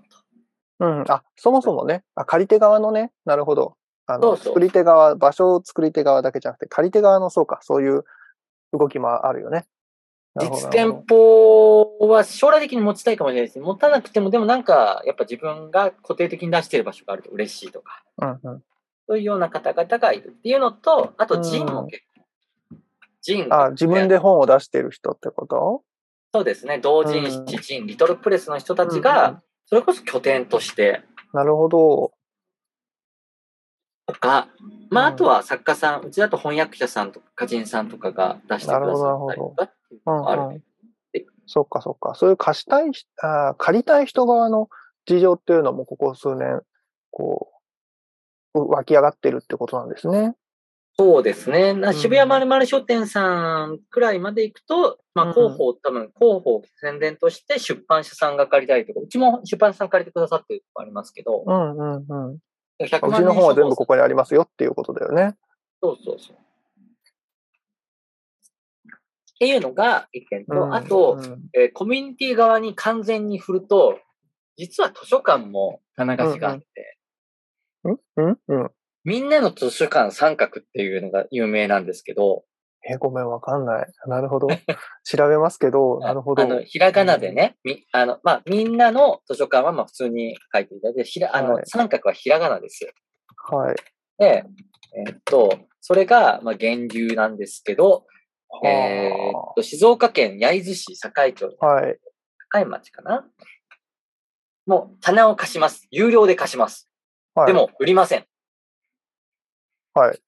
[0.78, 0.86] と。
[0.86, 1.04] うん。
[1.08, 3.76] あ、そもそもね、あ、借り手側のね、なるほど。
[4.06, 8.04] あの、そうそう作り手側、場所を作り手側だけじゃなくて、借り手側の、そうか、そういう
[8.72, 9.66] 動きもあるよね。
[10.36, 13.60] 実店舗は将来的に持ちたいかもしれないです。
[13.60, 18.62] 持たなくても、でもなんか、やっぱ自分が固定的に出している場所があると嬉しいとか、うんうん。
[19.06, 22.02] そういうような方々がいるっていうのと、あと、うんジンも結
[22.70, 22.76] 構。
[23.22, 25.82] ジンあ、自分で本を出してる人ってこと？
[26.32, 26.78] そうですね。
[26.78, 31.02] 同人うん誌、ジン、リトルプレスの人たちが、それこそ拠点として、
[31.34, 32.12] なるほど。
[34.06, 34.48] とか、
[34.90, 40.62] まあ、うんあとは作家さん、うちだと翻訳者さんとか歌人さんとかが出してくださったりとかっていううんのもある。
[41.50, 41.52] うん。
[41.52, 42.14] そっかそっか。
[42.14, 44.68] そういう貸したいし、あー借りたい人側の
[45.06, 46.62] 事情っていうのもここ数年、
[47.10, 47.50] こ
[48.54, 50.34] う、湧き上がってるってことなんですね。
[50.98, 51.72] そうですね。
[51.72, 62.38] なうん渋谷まるまる書店さんくらいまで行くと、まうんあ、広報、多分、広報宣伝として出版社さんが借りたりとか、うちも出版社さん借りてくださってるとこありますけど、うんうんうん。
[62.84, 65.36] 100うちの本は全部ここにありますよっていうことだよね。
[65.82, 66.36] そうそうそう。
[69.40, 73.98] っていうのが一点と、うんあと、うんえーコミュニティ側に完全に振ると、
[74.58, 76.98] 実は図書館も棚貸しがあって。
[79.04, 82.44] みんなの図書館三角っていうのが有名なんですけど、
[82.86, 83.92] え、ごめん、わかんない。
[84.06, 84.48] なるほど。
[85.04, 86.42] 調べますけど、なるほど。
[86.42, 92.92] あの、ひらがなでね、み、あの、まあ、みんなの図書館はまあ普通に書いていただいて、ひら、あの、はい三角はひらがなですよ。
[93.50, 93.76] はい。
[94.18, 94.44] で、
[94.96, 98.06] えーっと、それが、まあ、源流なんですけど、
[98.64, 101.98] えーっと、静岡県焼津市堺町、はい。
[102.52, 103.26] 堺町かな？
[104.66, 105.86] もう、棚を貸します。
[105.90, 106.90] 有料で貸します。
[107.34, 107.46] はい。
[107.46, 108.26] で、も、売りません。
[109.94, 110.18] はい。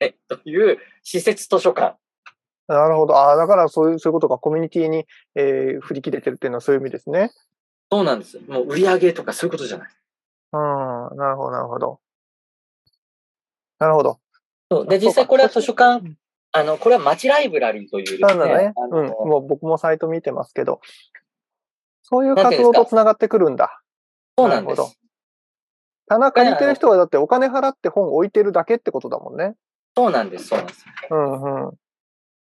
[0.00, 1.98] え、という施設図書館。
[2.68, 3.16] なるほど。
[3.16, 4.38] ああ、だからそういう、そういうことか。
[4.38, 7.32] コミュニティに、えー振り切れてるっていうのはそういう意味ですね。
[7.90, 8.38] そうなんです。
[8.46, 9.88] もう売り上げとかそういうことじゃない。
[10.52, 11.16] うん。
[11.16, 12.00] なるほど、なるほど。
[13.78, 14.20] なるほど。
[14.70, 16.18] そうで、実際これは図書う館ん、
[16.52, 18.72] あの、これは町ライブラリーというですね、なんだね。
[18.90, 19.06] うん。
[19.08, 20.80] もう僕もサイト見てますけど。
[22.02, 23.82] そういう活動と繋がってくるんだ。
[24.36, 24.94] そうなんですなるほ。
[26.08, 29.56] 棚借りてる人はだってお金払って本置いてるだけってことだもんね。
[29.94, 30.86] そうなんです、そうなんです。
[31.10, 31.74] うんうん。
[31.74, 31.76] い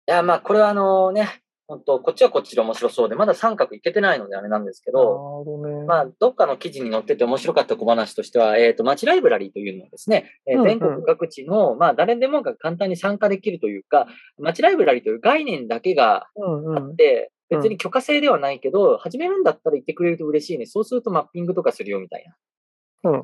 [0.07, 5.85] や、まあ、これはあのね、本当こっちはこっちで面白そうで、まだ三角いけてないのであれなんですけど、ほどね。
[5.85, 14.07] まあ、どっかの記事に載ってて面白かった小話としては、えっ、と、街ライブラリーというのはですね、えーうんうん全国各地の、まあ、誰でもが簡単に参加できるというか、
[14.39, 16.79] 街ライブラリーという概念だけがうんうん。
[16.79, 20.67] あって、うん別に許可制ではないけど、始めるんだったら言ってくれると嬉しいね。
[20.67, 22.27] そうするとマッピングとかするよみたい
[23.03, 23.23] な。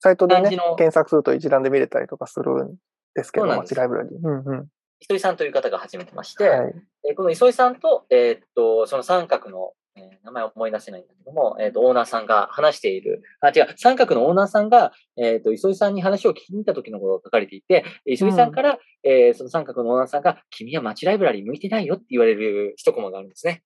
[0.00, 2.76] サイトでね検索すると一覧で見れたりとかするん
[3.14, 4.12] ですけど、街ライブラリー。
[4.22, 4.68] うんうん。
[5.00, 6.74] 磯井さんという方が始めてまして、はい。
[7.08, 23.62] えーこの磯井さんと、えーっと、その三角の、えー名前を思い出せないんだけども、えーっと、オーナーさんが話している、あ、違う、三角のオーナーさんが、えーっと、磯井さんに話を聞きに行った時のことが書かれていて、磯井さんから、えーその三角のオーナーさんが、君は街ライブラリー向いてないよって言われる一コマがあるんですね。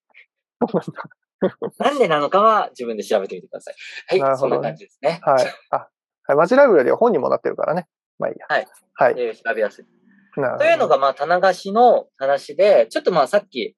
[1.78, 4.20] なんでなのかは自分で調べてみてください。
[4.20, 5.20] はい、そんな感じですね。
[5.22, 5.46] はい。
[5.70, 5.88] あ、
[6.24, 6.36] はい。
[6.36, 7.86] 街ライブラリーは本にもなってるからね。
[8.18, 8.46] まあいいや。
[8.46, 8.66] はい。
[8.94, 9.14] はい。
[9.16, 9.86] えー調べやすい。
[10.34, 13.76] というのが、まあ、棚貸しの話で、ちょっとまあ、さっき、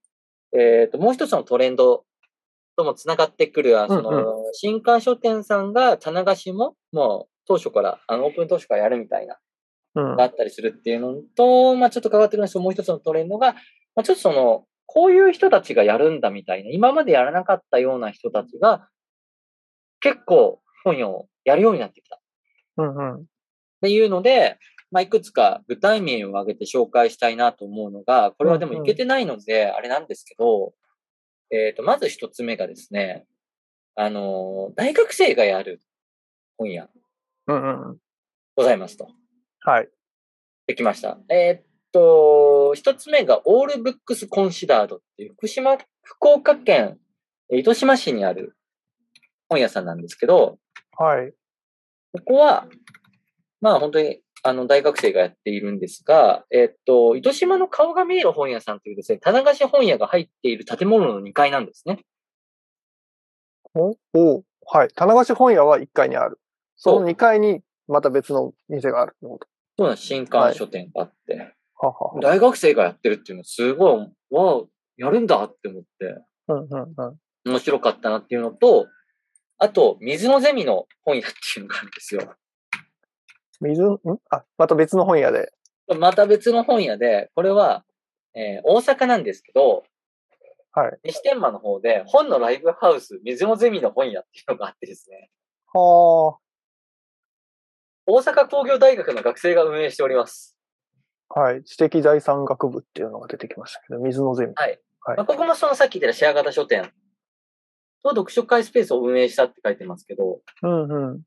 [0.57, 2.05] えっ、と、もう一つのトレンド
[2.77, 9.39] ともつながってくる、あその、うん新刊書店さんが棚貸しも、もう、当初から、あの、オープン当初からやるみたいな、
[9.95, 13.55] うんがあったりするっていうのと、まあ、ちょっと関わってくるんですけど、もう一つのトレンドが、
[13.95, 18.89] まあ、ちょっとその、こういう人たちがやるんだみたいな、今までやらなかったような人たちが、
[20.01, 22.21] 結構本屋をやるようになってきた。
[22.77, 23.21] うんうん。
[23.21, 23.25] っ
[23.81, 24.59] ていうので、
[24.93, 30.75] まあ、いくつか具体名を挙げて紹介したいなと思うのが、これはでもいけてないので、あれなんですけど、
[31.51, 33.27] えっ、と、まず一つ目がですね、
[33.95, 35.81] あのー、大学生がやる
[36.57, 36.89] 本屋
[37.49, 37.99] うんうん。
[38.55, 39.09] ございますと。
[39.61, 39.89] はい。
[40.67, 41.19] できました。
[41.29, 46.99] えっと、一つ目がオールブックスコンシダードっていう福島、福岡県
[47.53, 48.57] えー糸島市にある
[49.51, 50.59] 本屋さんなんですけど、
[50.97, 51.33] はい。
[52.13, 52.67] ここは、
[53.61, 62.01] まあ本当に、あの、大学生がやっているんですが、えっと、糸島の顔が見える本屋さんというですね、棚貸し本屋が入っている建物の2階なんですね。
[63.75, 64.89] おおはい。
[64.89, 66.41] 棚貸し本屋は1階にある。
[66.77, 69.39] その2階にまた別の店があるってこ
[69.79, 70.07] そうなんです。
[70.07, 71.87] 新刊書店があって、と。
[71.87, 72.21] ははは。
[72.21, 74.63] 大学生がやってるっていうのはすごい、わあ、
[74.97, 77.51] やるんだって思って、うんうんうん。
[77.51, 78.87] 面白かったなっていうのと、
[79.59, 82.35] あと、水のゼミの本屋っていうのがあるんですよ。
[83.63, 83.99] 水、ん？
[84.31, 85.53] あ、また別の本屋で。
[85.99, 87.85] また別の本屋で、これは、
[88.35, 89.85] えー大阪なんですけど、
[90.73, 90.99] はい。
[91.05, 95.31] 西天満の方で、本のライブハウス、水のゼミの本屋っていうのがあってですね、
[95.73, 96.39] は
[98.07, 100.57] 大阪工業大学の学生が運営しております。
[101.29, 101.41] あ。
[101.41, 101.65] はい。
[101.65, 104.53] 知的財産学部っていうのが出てきましたけど、水のゼミ。
[104.57, 104.81] はい。
[105.05, 106.93] はいまあ、ここもそのさっき言ったシェア型書店
[108.03, 111.23] と読書会スペースを運営したって書いてますけど、うんうん。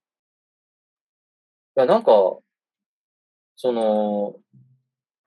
[1.78, 2.12] いや、なんか、
[3.56, 4.36] その、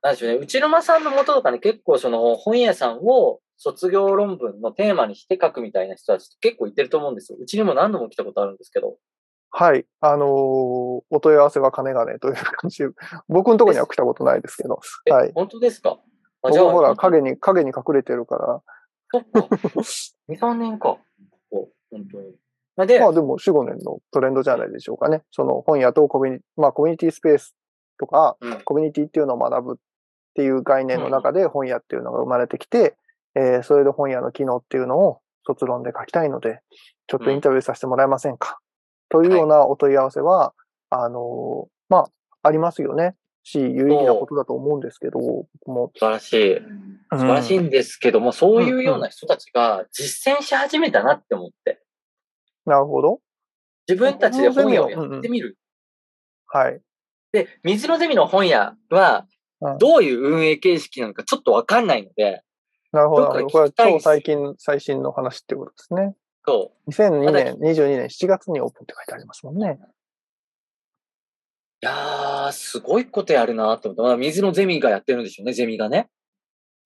[0.02, 7.38] なんでしょうね、内沼さんの元とかね、結構その本屋さんを卒業論文のテーマにして書くみたいな人たち結構いてると思うんですよ。
[7.40, 8.96] うちにも何度も来たことあるんですけど。
[9.50, 9.86] はい。
[10.00, 10.28] あのー
[11.10, 12.90] お問い合わせは金がねという感じで、
[13.28, 15.98] 僕のところには来たことないですけど、え、はい本当ですか？
[16.42, 18.62] あ僕はほら、か影に、影に隠れてるから、
[19.10, 19.40] そっか。
[20.28, 20.98] 2、3年か。
[21.50, 22.36] こう本当に。
[22.78, 25.22] まあで、まあでも4、5年のトレンドじゃないでしょうかね。
[25.32, 27.56] その本屋とコミュニまあコミュニティスペース
[27.98, 29.76] とか、うんコミュニティっていうのを学ぶっ
[30.34, 32.96] ていう概念の中で本屋っていうのが生まれてきて、
[33.34, 36.60] えーそれで本屋の機能っていうのを卒論で書きたいので、
[37.08, 38.60] ちょっとインタビューさせてもらえませんか、
[39.08, 40.54] というようなお問い合わせは、
[40.90, 42.06] あのーまあ、
[42.42, 43.16] ありますよね。
[43.42, 45.90] し、有意義なことだと思うんですけど、僕も。
[45.96, 46.54] 素晴らしい。
[47.12, 51.80] 素晴らしいんですけども、そういうような人たちが実践し始めたなって思って。
[52.68, 53.20] なるほど。
[53.88, 55.56] 自分たちで本屋をやってみる。
[56.46, 56.80] はい。
[57.32, 59.26] で、水のゼミの本屋は
[59.60, 62.42] うん、どういう運営形式なのかちょっとわかんないので、
[62.92, 63.28] なるほど。
[63.28, 66.14] これは超最近、最新の話っていうことですね。
[66.46, 69.78] そ2002まだ年、22年7月にオープンって書いてありますもんね。
[69.80, 69.84] う。
[71.82, 76.08] いやー、すごいことやるなと思って、まあ、水のゼミがやってるんでしょうね、ゼミがね。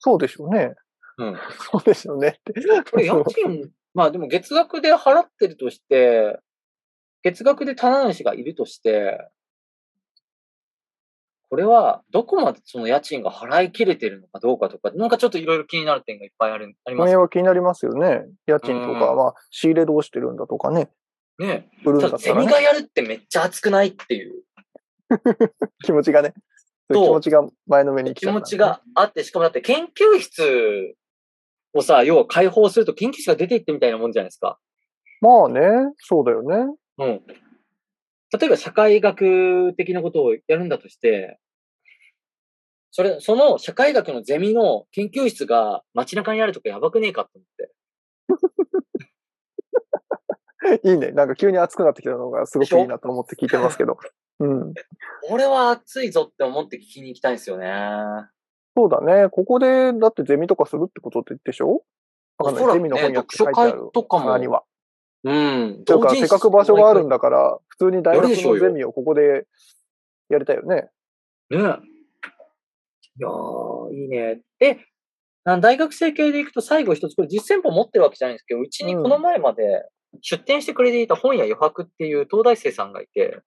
[0.00, 0.74] そうでしょうね。
[1.18, 1.36] うん。
[1.70, 2.40] そうでしょうね。
[2.90, 6.38] これ家賃、まあでも月額で払ってるとして、
[7.22, 9.28] 月額で棚主がいるとして、
[11.52, 18.24] これはどこまでその家賃が払い切れてるのかどうかとか、なんかちょっといろいろ気になる点がいっぱいある、あります運営は気になりますよね。
[18.46, 20.88] 家賃とか、うんまあ、仕入れどうしてるんだとかね。
[21.38, 21.68] ね。
[21.84, 22.50] 売るんただったらね。
[22.50, 24.42] がやるってめっちゃ熱くないっていう
[25.84, 26.32] 気持ちがね。
[26.88, 30.96] 気持ちが前のめりに来ちゃった気持ちがあって、しかもだって研究室
[31.74, 34.58] をさ、要は開放すると研究室が出ていってみたいなもんじゃないですか。
[35.20, 35.60] まあね、
[35.98, 36.74] そうだよね。
[36.98, 37.20] うん。
[38.38, 41.38] 例えば社会学的なことをやるんだとして、
[42.90, 47.72] それ、その社会学のゼミの研究室が街中にあるとかやばくねえかと思って。
[50.88, 51.10] いいね。
[51.12, 53.96] なんか急に熱くなってきたのがすごくいいなと思って聞いてますけど。
[54.40, 54.74] うん。
[55.30, 57.66] 俺は熱いぞって思って聞きに行きたいんですよね。
[58.76, 59.28] そうだね。
[59.28, 61.82] ここで、だってゼミとかするってことでしょ？
[62.38, 64.64] わかんゼミの本屋って書いてあるとかもは。
[65.24, 65.84] うん。
[65.84, 69.46] というか、せっかく場所があるんだから、普通に大学のゼミをここで
[70.28, 70.90] やりたいよね。
[71.50, 71.58] ね。
[71.58, 71.60] い
[73.20, 74.40] やー、いいね。
[74.58, 74.78] で、
[75.44, 79.84] 大学生系で行くと最後一つ、これ実践簿持ってるわけじゃないんですけど、うちにこの前まで
[80.22, 83.40] 出展してくれていた本屋余白っていう東大生さんがいて、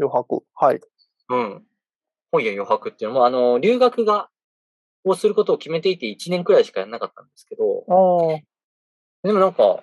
[0.00, 0.42] 余白。
[0.54, 0.80] はい。
[1.28, 1.64] うん。
[2.32, 4.30] 本屋余白っていうのも、あの、留学が、
[5.04, 7.84] をすることを決めていて1年くらいしかやらなかったんですけど。
[9.22, 9.82] でもなんか、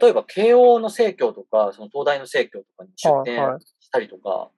[0.00, 3.60] 例えば慶応の生協とか、その東大の生協とかに出はい展はい。
[3.60, 4.50] したりとか、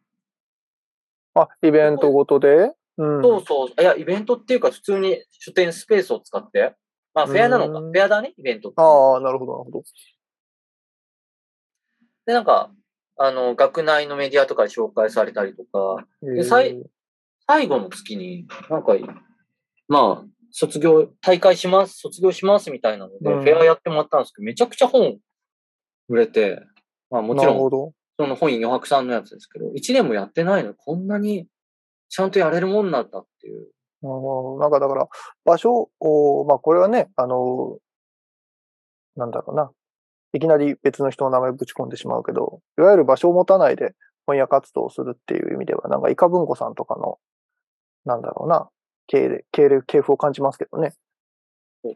[1.34, 2.72] あ、イベントごとで？
[2.98, 3.22] うん。
[3.22, 6.74] そうそう、いや、イベントっていうか普通に出店スペースを使って、
[7.14, 7.92] まあフェアなのか、うん。
[7.92, 8.80] フェアだね、イベントって。
[8.80, 9.82] ああ、なるほど、なるほど。
[12.26, 12.70] で、なんか、
[13.16, 16.76] あの、学内のメディアとかで紹介されたりとか、でさい
[17.46, 18.94] 最後の月に、なんか、
[19.92, 25.18] まあ、卒業、大会します、卒業しますみたいなので、うんフェアやってもらったんですけど、めちゃくちゃ本
[26.08, 26.62] 売れて、
[27.10, 27.92] まあもちろん。
[28.18, 31.46] その本余白さんのやつですけど、1年もやってないのにこんなに
[32.08, 33.68] ちゃんとやれるもんなんだっていう。
[34.60, 35.08] なんかだから、
[35.44, 37.76] 場所を、まあこれはね、あの、
[39.16, 39.70] なんだろうな。
[40.32, 47.18] いきなり別の人の名前ぶち込んでしまうけど、いわゆる場所を持たないで本屋活動をするっていう意味では、なんかイカ文庫さんとかの、
[48.06, 48.70] なんだろうな、
[49.06, 50.94] 経歴、経歴、系譜を感じますけどね。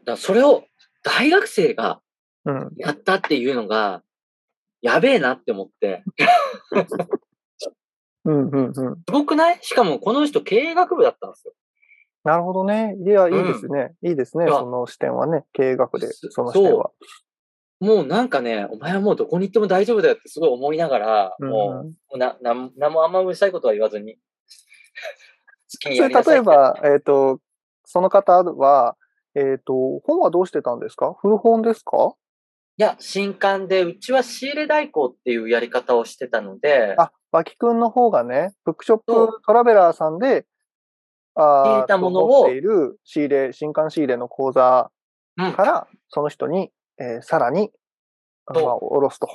[0.05, 0.65] だそれを
[1.03, 2.01] 大学生が
[2.45, 2.71] うん。
[2.77, 4.01] やったっていうのが、
[4.81, 6.03] やべえなって思って。
[8.23, 8.73] うん、うん、うん。
[8.73, 8.81] す
[9.11, 9.59] ごくない？
[9.61, 11.53] しかもこの人経営学部だったんですよ。
[12.23, 12.95] なるほどね。
[13.05, 13.95] いや、いいですね。
[14.01, 14.45] いいですね。
[14.47, 15.43] その視点はね。
[15.53, 16.91] 経営学で、そその視点は。
[17.79, 24.17] もうなんかね、お前はもうどこに行っても大丈夫だよってすごい思いながら、うんもう、な、な、なんもあんまうるさいことは言わずに
[25.81, 27.39] それ例えば、えっ、と、
[27.85, 28.95] その方は、
[29.35, 31.15] えっ、と、本はどうしてたんですか？
[31.21, 32.13] 古本ですか？
[32.77, 40.45] いや、新刊で、うちは仕入れ代行っていうやり方をしてたので、あ、脇くんの方がね、ブックショッそプトラベラーさんで、
[41.35, 44.91] あ仕入れたものをている仕入れ、新刊仕入れの講座
[45.39, 47.71] うん、から、その人に、えーさらに、
[48.47, 49.27] まあ、おろすと。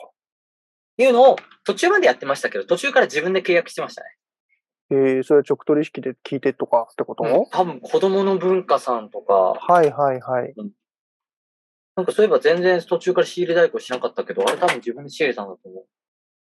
[0.98, 4.08] いうのを途中までやってましたけど、途中から自分で契約してましたね。
[4.92, 10.54] えー、それ直取引で聞いてとかってこと、うん多分子供の文化さんとか、はいはいはい。
[11.96, 15.84] なんかそういえば全然途中から仕入れ代行しなかったけど、あれ多分自分で仕入れたんだと思う。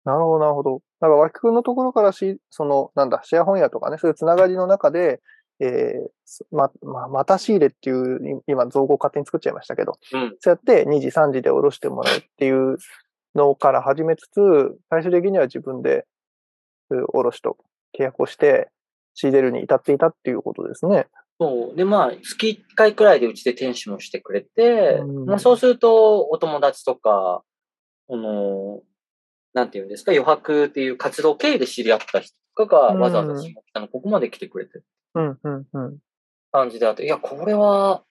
[0.06, 0.82] なるほど、なるほど。
[1.00, 5.20] なんか、脇くんのところからし、その、なんだ、シェア本屋とかね、そういうつながりの中で、
[5.60, 10.36] えーすま、ま、また仕入れっていう、い今、造語を勝手に作っちゃいましたけど、うん。
[10.40, 12.78] そうやって2時、3時で下ろしてもらうっていう
[13.34, 16.06] のから始めつつ、最終的には自分で、
[16.90, 17.58] そういう卸と
[17.98, 18.70] 契約をして、
[19.14, 21.08] 仕入れるに至っていたっていうことですね。
[21.40, 21.76] そう。
[21.76, 27.44] で、まあ、月1回くらいでうちで店主もしてくれて、うんまあそうすると、お友達とか、
[28.10, 28.82] あの、
[29.54, 34.86] なんていうんですか、余白っていう活動経由で知り合った人とかが、うんわざわざ下北のここまで来てくれてる
[35.16, 35.98] うん、うん、うん。
[36.52, 38.04] 感じであって、いや、これは、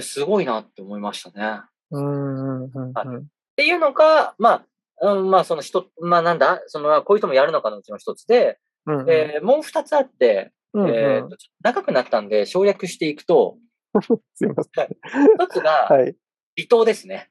[0.00, 1.62] すごいなって思いましたね。
[1.90, 2.92] うん、うん、うん。
[2.92, 3.06] はい
[3.52, 4.64] っていうのが、ま
[5.00, 13.56] あ、うん、まあ、その人、まあなんだ、その、こういう人もやるのかのうちの一つで、うん、えーもう二つあって、うん、えーうんとちょっと長くなったんで省略していくと、
[14.34, 14.88] すいません。
[15.36, 16.16] 一つが、はい。
[16.56, 17.30] 離島ですね。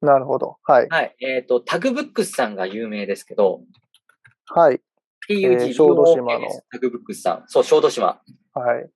[0.00, 0.56] なるほど。
[0.62, 0.88] はい。
[0.88, 1.16] はい。
[1.20, 3.62] えっ、と、タグブックスさんが有名ですけど、
[4.46, 4.80] はい。
[5.28, 7.44] PUG、小豆島のタグブックスさん。
[7.46, 8.20] そう、小豆島。
[8.54, 8.90] はい。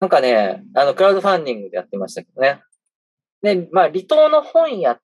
[0.00, 2.62] なんかね、あの、クラウドファンディングでやってましたけどね。
[3.42, 5.00] で、まあ、離島の本屋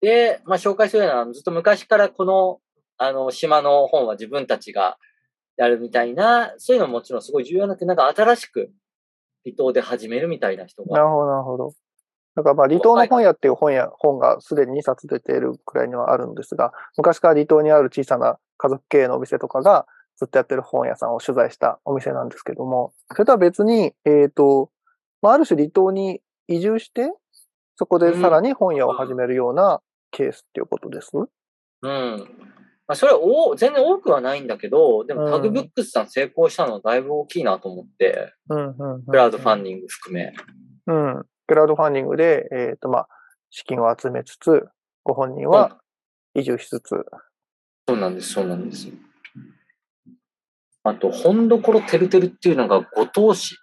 [0.00, 2.60] で、まあ、紹介するのは、ずっと昔からこの、
[3.04, 4.98] あの、島の本は自分たちが
[5.56, 8.70] やるみたいな、そういうのももちろんすごい重要なくて、なんか新しく
[9.44, 10.98] 離島で始めるみたいな人が。
[10.98, 11.72] なるほど、なるほど。
[12.34, 19.86] だからまあ、離島の本屋っていう本屋、本がすでに2冊出ているくらいにはあるんですが、昔から離島にある小さな家族経営のお店とかが
[20.16, 24.70] ずっとやってる本屋さんを取材したお店なんですけども、それとは別に、えっ、と、
[25.20, 27.12] まあ、ある種離島に移住して、
[27.76, 29.80] そこでさらに本屋を始めるような
[30.10, 31.10] ケースっていうことです？
[31.82, 32.28] うん。
[32.88, 38.34] まあ、それはお全然多くはないんだけど、でもうんタグブックスさん成功したのはだいぶ大きいなと思って。
[38.48, 40.32] クラウドファンディング含め。
[40.86, 41.22] うん。
[41.46, 43.08] クラウドファンディングで、えっ、と、まあ、
[43.50, 44.66] 資金を集めつつ、
[45.04, 45.78] ご本人は
[46.34, 47.04] 移住しつつ。
[47.88, 48.88] そうなんです、そうなんです。
[50.84, 53.56] あと、本所てるてるっていうのが五島市。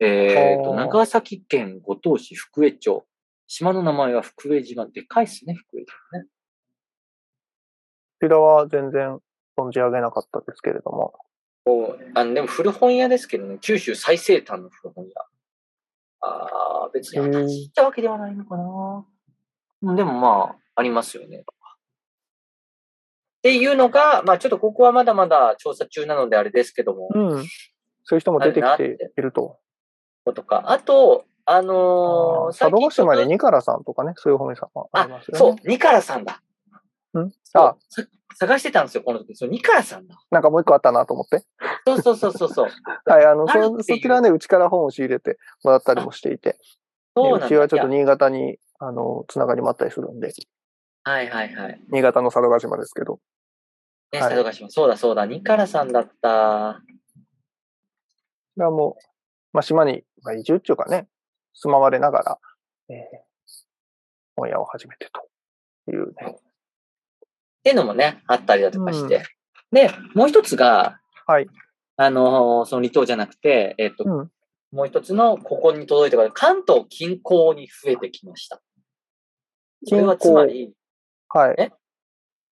[0.00, 3.04] えっ、と、はあ長崎県五島市福江町。
[3.46, 4.86] 島の名前は福江島。
[4.86, 6.26] でかいっすね、福江島ね。
[8.20, 9.18] こちらは全然
[9.56, 11.14] 存じ上げなかったですけれども。
[11.64, 15.10] こうあのでも古本屋ですけどね、九州最西端の古本屋。
[16.20, 19.06] ああ、別に私ってわけではないのかな。
[19.82, 21.44] うんでもまあ、ありますよね。
[23.38, 27.46] っていうのが、まあちょっとここはまだまだ調査中なのであれですけども、うん。
[28.04, 29.58] そういう人も出てきていると。
[30.34, 30.64] とか。
[30.66, 35.38] あと、あのー、佐渡島に最近ちょっニカラさんとかね、そういう本屋さんもありますよね。
[35.38, 36.42] そう、ニカラさんだ。
[37.14, 37.32] うん？
[37.44, 38.02] そうあ、さ
[38.34, 39.34] 探してたんですよ、この時。
[39.34, 40.16] そう、ニカラさんだ。
[40.30, 41.44] なんかもう一個あったなと思って。
[41.86, 42.68] そうそうそうそうそう。
[43.10, 46.58] はい、あの、あるそそちらはね、うちから本を仕入れてもらったりもしていて、で
[47.16, 47.46] そうなんだ。
[47.46, 50.32] うちはちょっと新潟に、あの、つながりもあったりするんで、
[51.04, 51.82] はいはいはい。
[51.88, 53.18] 新潟の佐渡島ですけど、
[54.12, 54.70] ね、はい佐渡島。
[54.70, 56.80] そうだそうだ、ニカラさんだった。
[58.54, 59.02] これはもう、
[59.52, 61.08] まあ、島に、まあ、移住っていうかね、
[61.54, 62.38] 住まわれながら、
[62.90, 63.28] えー
[64.36, 65.28] 本屋を始めてと
[65.90, 66.38] いうね。
[67.68, 69.16] っていうのもね、あったりだとかして。
[69.16, 69.22] うん
[69.70, 71.46] で、もう一つが、はい。
[71.96, 74.30] あのーその離島じゃなくて、えっ、と、うん。
[74.70, 78.62] もう一つのここに届いてから、関東近郊に増えてきました。
[79.88, 80.72] これはつまり、
[81.28, 81.54] はい。
[81.58, 81.70] え？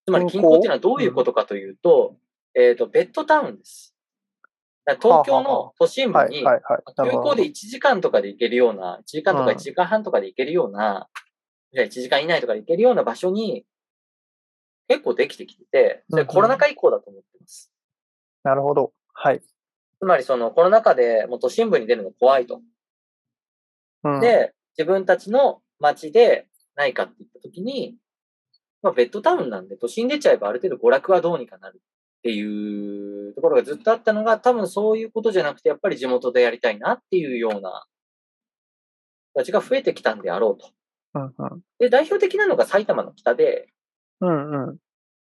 [0.05, 2.17] つまり近近郊郊っていうのはどういうことかというと、
[2.55, 3.95] えっ、と、ベッドタウンです。
[4.85, 6.31] だから東京はあはあはの都心部はい。
[6.31, 6.61] に、はい。
[6.63, 6.83] はい。
[6.97, 11.09] なるほど空港で1時間とかで行けるような、1時間とかうん1時間半とかで行けるような、
[11.73, 13.65] じゃあ1時間以内とかで行けるような場所に
[14.89, 17.73] 結構できてきてて、それうんうんコロナ禍以降だと思ってます。
[18.45, 18.93] なるほど。
[19.13, 19.41] はい。
[19.41, 22.61] つまりそのコロナ禍でもう都心部に出るの怖いと。
[24.05, 27.97] うん、で、自分たちの街でないかって言った時に、
[28.83, 37.87] まあベッドタウンなんで都心出ちゃえばある程度娯楽はどうにかなるっていうところがずっとあったのが多分そういうことじゃなくてやっぱり地元でやりたいなっていうような
[39.33, 40.71] 人たちが増えてきたんであろうと。
[41.15, 41.61] うんうん。
[41.79, 43.69] で、代表的なのが埼玉の北で、
[44.21, 44.77] うんうん。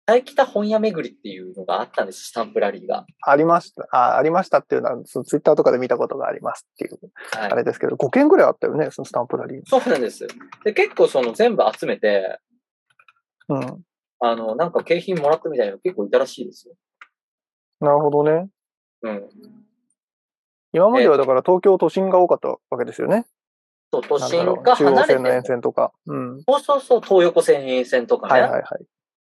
[0.07, 3.05] 大北本屋巡りっていうのがあったんです、スタンプラリーが。
[3.21, 3.87] ありました。
[3.91, 6.99] あ、ありましたっていうのは、そのツイッターとかで見たことがありますっていう、
[7.31, 9.61] はいあれですけど、5件ぐらいあったよね、そのスタンプラリー。
[9.65, 10.27] そうなんです。
[10.63, 12.39] で、結構その全部集めて、
[13.49, 13.81] うん。
[14.19, 16.75] あの、なんか景品もらったみたいなの結構いたらしいですよ。
[17.79, 18.47] なるほどね。
[19.01, 19.29] うん。
[20.71, 23.25] 今まではだから東京都心が多かったわけですよね。
[24.01, 25.91] そう、都心がう中央線の沿て、線とか。
[26.05, 26.43] うん。
[26.43, 28.41] そうそうそう、東横線沿線とかね。
[28.41, 28.85] はいはいはい。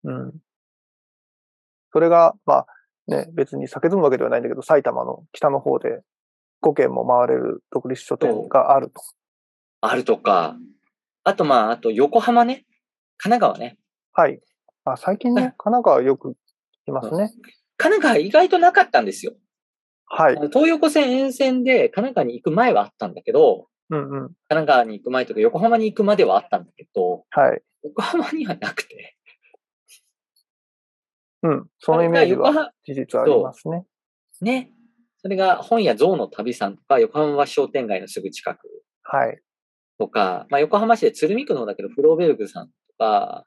[0.04, 0.32] うん。
[1.92, 2.66] それが、まあ、
[3.06, 6.02] ね、別に酒積むわけではないんだけど、埼玉の北の方で
[6.62, 9.02] 5軒も回れる独立書店があると。
[9.80, 10.56] あるとか。
[11.24, 12.64] あと、まあ、あと横浜ね。
[13.18, 13.78] 神奈川ね。
[14.12, 14.40] はい。
[14.84, 16.34] あ最近はいね、神奈川よく聞
[16.86, 17.30] きますね。
[17.76, 19.32] 神奈川意外となかったんですよ。
[20.06, 24.08] はい東横線沿線で神奈川に行く前はあったんだけど、うんうん。
[24.08, 27.62] 神奈川に行く前とか横浜に行くまではあったんだけど、はい。
[27.82, 29.16] 横浜にはなくて。
[31.42, 31.66] うん。
[31.78, 33.84] そのイメージは事実ありますね。
[34.40, 34.72] ね。
[35.22, 38.68] それが本屋象の旅さんとか、横浜橋商店街のすぐ近く
[39.02, 39.40] はい。
[39.98, 43.46] とか、まあ横浜市で鶴見区の方だけど、フローベルグさんとか、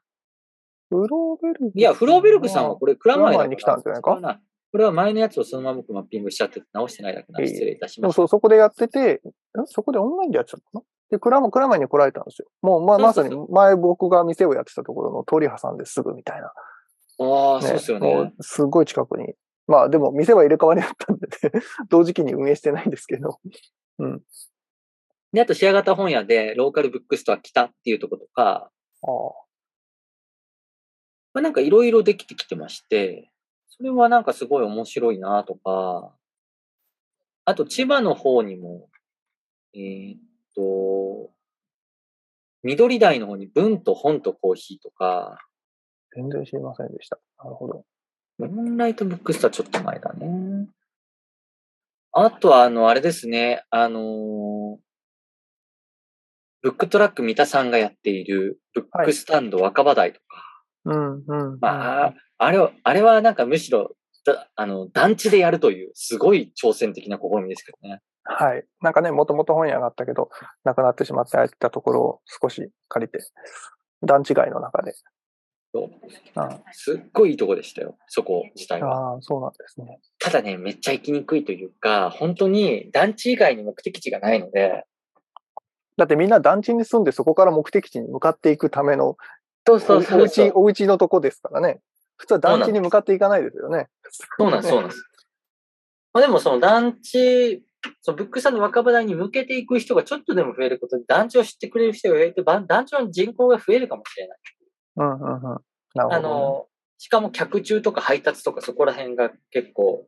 [0.90, 4.40] フローベルグいや、フローベルグさんはこれ、蔵前に来たんじゃないか？
[4.74, 8.22] これは前のやつをそのまま僕マッピングしちゃってて直してないだけなので失礼いたしでました。
[8.22, 9.22] もそう、そこでやってて、
[9.56, 10.82] んそこでオンラインでやってたのかな？
[11.12, 12.48] で、蔵も、蔵前に来られたんですよ。
[12.60, 16.46] もう、ま、まさに前僕が店をやってたところの通り挟んですぐみたいな。
[16.46, 18.32] ああ、そうですよもね。
[18.36, 19.34] うすごい近くに。
[19.68, 23.38] まあでも店は入れ替わりだったんでね、 同時期に運営してないんですけど。
[24.00, 24.22] うん。
[25.32, 28.72] で、あと、シェア型本屋で、ローカルブックストア来たっていうところとか、
[29.02, 29.10] ああ
[31.32, 33.30] まあ、なんかいろいろできてきてまして、
[33.76, 36.14] それはなんかすごい面白いなとか、
[37.44, 38.88] あと千葉の方にも、
[39.74, 40.20] えーっ
[40.54, 41.32] と、
[42.62, 45.38] 緑台の方に文と本とコーヒーとか、
[46.14, 47.18] 全然知りませんでした。
[47.42, 47.84] なるほど。
[48.38, 50.68] ムーンライトブックストアちょっと前だね。
[52.12, 54.76] あとは、あの、あれですね、あのー
[56.62, 61.58] ブックトラック三田さんがやっている、ブックスタンド若葉台とか、うん、うん。
[61.60, 62.14] まあ、
[62.44, 68.00] あれは、あれはなんかむしろ、だあの、団地でやるという、すごい挑戦的な試みですけどね。
[68.24, 68.64] はい。
[68.80, 70.30] なんかね、もともと本屋があったけど、
[70.64, 73.18] なくなってしまって空いてたところを少し借りて、
[74.02, 74.94] 団地街の中で。
[75.74, 75.90] そう
[76.36, 79.14] あすっごいいいとこでしたよ、そこ自体は。
[79.14, 79.98] ああ、そうなんですね。
[80.20, 84.84] ただね、めっちゃ行きにくいというか、本当に団地以外に目的地がないので、
[85.96, 89.16] だってみんな団地に住んでそこから目的地に向かっていくための
[89.66, 91.80] そうそうそうお家、お家のとこですからね。
[92.24, 93.88] 普通は団地に向かっていかないですよね。
[94.38, 95.04] そうなんです、そうなんです。
[96.14, 97.62] まあでもその団地、
[98.00, 104.38] そのブックさんの若葉台に向けていく人がちょっとでも増えることで、団地を知ってくれる人が増えて、ば団地の人口が増えるかもしれない。
[104.96, 105.40] うんうんうん。
[105.42, 105.56] なるほ
[105.94, 106.16] ど、ね。
[106.16, 106.66] あの、
[106.96, 110.06] しかも客中とか配達とかそこら辺が結構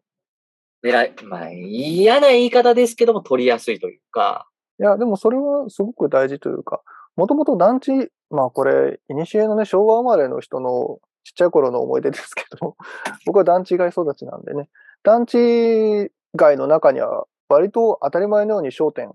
[0.83, 4.49] 狙い、まあ嫌な言い方ですけども取りやすいというか。
[4.81, 6.83] いや、でもそれはすごく大事というか、
[7.17, 7.91] もともと団地、
[8.31, 12.77] まあこれ、いにしえのね、昭和生まれの人のちっちゃい頃の思い出ですけど、
[13.27, 14.71] 僕は団地街育ちなんでね、
[15.03, 19.13] 団地街の中には割と当たり前のように商店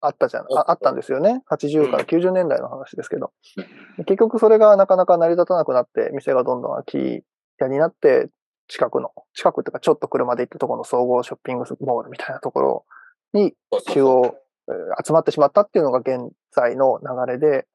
[0.00, 1.42] あったじゃん、ああったんですよね。
[1.50, 3.32] 80から90年代の話ですけど。
[4.06, 7.24] 結局それがなかなか成り立たなくなって、店がどんどん空き
[7.58, 8.30] 家になって、
[8.66, 12.84] 近くの、近くっていうかちょっと車で行ったところの総合ショッピングモールみたいなところ
[13.34, 17.66] にそうそう中央、えー集まってしまったっていうのが現在の流れで、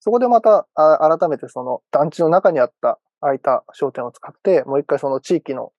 [0.00, 5.72] そこでまたあ改めてその団地の中にあった空いた商店を使って、もう一回その地域の、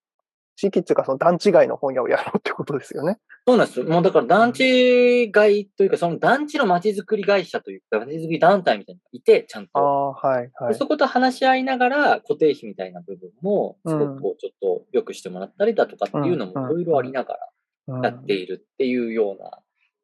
[0.56, 3.18] 地域っていうかその団地外の本屋をやろうってことですよね。
[3.46, 3.86] そうなんですよ。
[3.86, 9.70] もうだから団地街というか、その団地の街づくり会社というか、街づくり団体みたいなのがいて、ちゃんと。
[9.74, 10.72] ああ、はい、はい。
[10.72, 17.38] でそこと話し合いながら、固定費みたいな部分も、すごくこう、ちょっと良くしてもらったりだとかっていうのもいろいろありなが
[17.86, 19.50] うんらやっているっていうような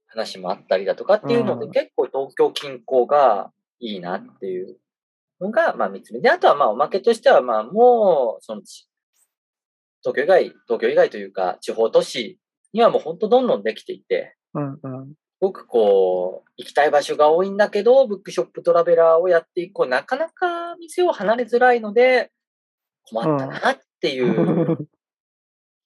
[0.06, 4.76] 話もあったりだとかっていうので、うん結構東京近郊がいいなっていう
[5.40, 6.20] のが、まあ三つ目。
[6.20, 8.88] で、あとはまあおまけとしては、まあもう、そのち、
[10.02, 12.38] 東京以外、東京以外というか、地方都市
[12.72, 15.08] にはもう本当どんどんできていて、うんうん。
[15.08, 19.86] すごくこう、行きたい場所が多いんだけど、ブックショップトラベラーをやっていこう。
[19.86, 22.30] なかなか店を離れづらいので、
[23.04, 24.88] 困ったなっていう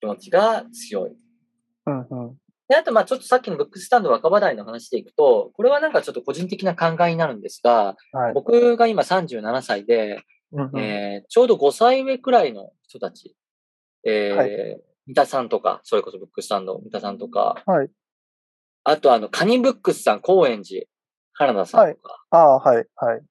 [0.01, 1.16] 気持ちが強い。
[1.86, 2.36] うんうん。
[2.70, 8.32] で、あと、まあちょっとさっきのブックスタンド若葉台の話でいくと、これはなんかちょっと個人的な考えになるんですが、はい。
[8.32, 13.36] 僕が今37歳で、うんうんえーちょうど5歳上くらいの人たち、
[14.06, 14.44] えーは
[15.08, 17.90] 三田さんとか、それこそブックスタンド、三田さんとか、はい。
[18.84, 20.86] あとあの、カニブックスさん、高円寺、
[21.32, 23.22] 原田さんとか、ああ、はい、はい。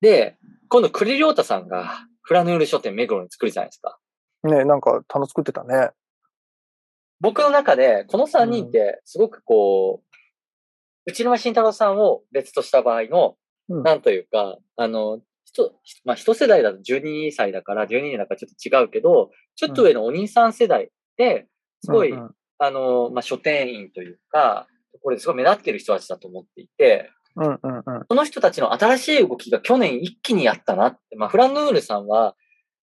[0.00, 0.38] で、
[0.70, 3.98] 今度、栗良太さんが、フラヌール書店目黒に作るじゃないですか。
[4.44, 5.90] ねなんか、楽作ってたね。
[7.20, 13.36] 僕の中で、この3人って、すごくこう、内沼慎太郎さんを別とした場合の、
[13.68, 15.72] うんなんというか、あの、一、
[16.04, 21.46] まあ、一世代だと12歳だから、12年だからちょっと違うけど、ちょっと上のお兄さん世代で、
[21.84, 24.68] すごい、うんうんあの、まあ、書店員というか、
[25.02, 27.82] これすごい目立ってる人たちだと思っていて、うんうんうん。
[28.06, 31.16] その人たちの新しい動きが去年一気にやったなって。
[31.16, 32.36] まあ、フランヌールさんは、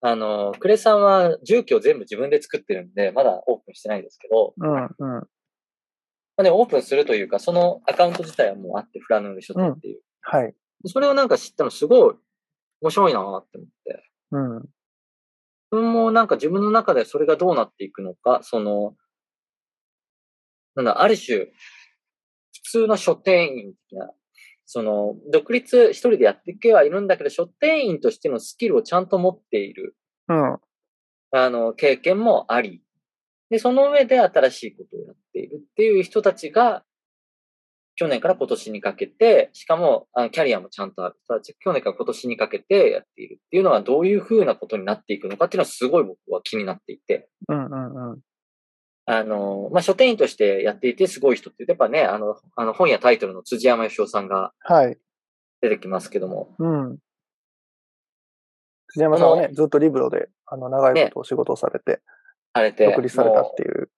[0.03, 4.89] あの、クレさんは住居を全部自分で作ってるんで、まだオープンしてないんですけど、うんうん。
[4.99, 5.27] ま
[6.39, 10.01] あね、オープンするというか、そのアカウント自体はもうあって、フランヌール書店っていう。
[10.23, 10.55] はい。
[10.87, 12.15] それをなんか知ったのすごい
[12.81, 14.05] 面白いなって思って。
[14.33, 14.55] うん。
[14.61, 18.95] 自分もなんか自分の中でそれがどうなっていくのか、その、
[20.75, 21.53] なんだ、ある種、普
[22.65, 24.11] 通の書店員的な、
[24.73, 29.97] その、独立一人でやっていけはいるんだけど、書店員としてのスキルをちゃんと持っている、
[30.29, 30.59] うん。
[31.33, 32.81] あの、経験もあり、
[33.51, 36.85] で、その上で新しいことをやっているっていう人たちが、
[37.97, 48.21] 去年から今年にかけて、しかも、あのキャリアもちゃんとある人たちが去年から今年にかけてやっているっていうのはどういうふうなことになっていくのかっていうのはすごい僕は気になっていて、うんうんうん。
[49.11, 54.99] あの、まあ、書店員としてやっていてすごい人って、やっぱね、あの、あの本やタイトルの辻山義夫さんがはい。
[55.61, 56.99] 出てきますけども、うん。
[58.89, 62.01] 辻山さんはね、ずっとリブロで、あの、長いことお仕事をされて、
[62.53, 63.91] あれで、独立されたっていう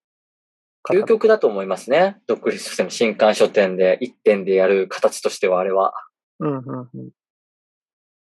[0.83, 2.17] 方究極だと思いますね。
[2.27, 5.93] 独立しても新刊書店で一点でやる形としてはあれは。
[6.41, 7.11] うんうんうん。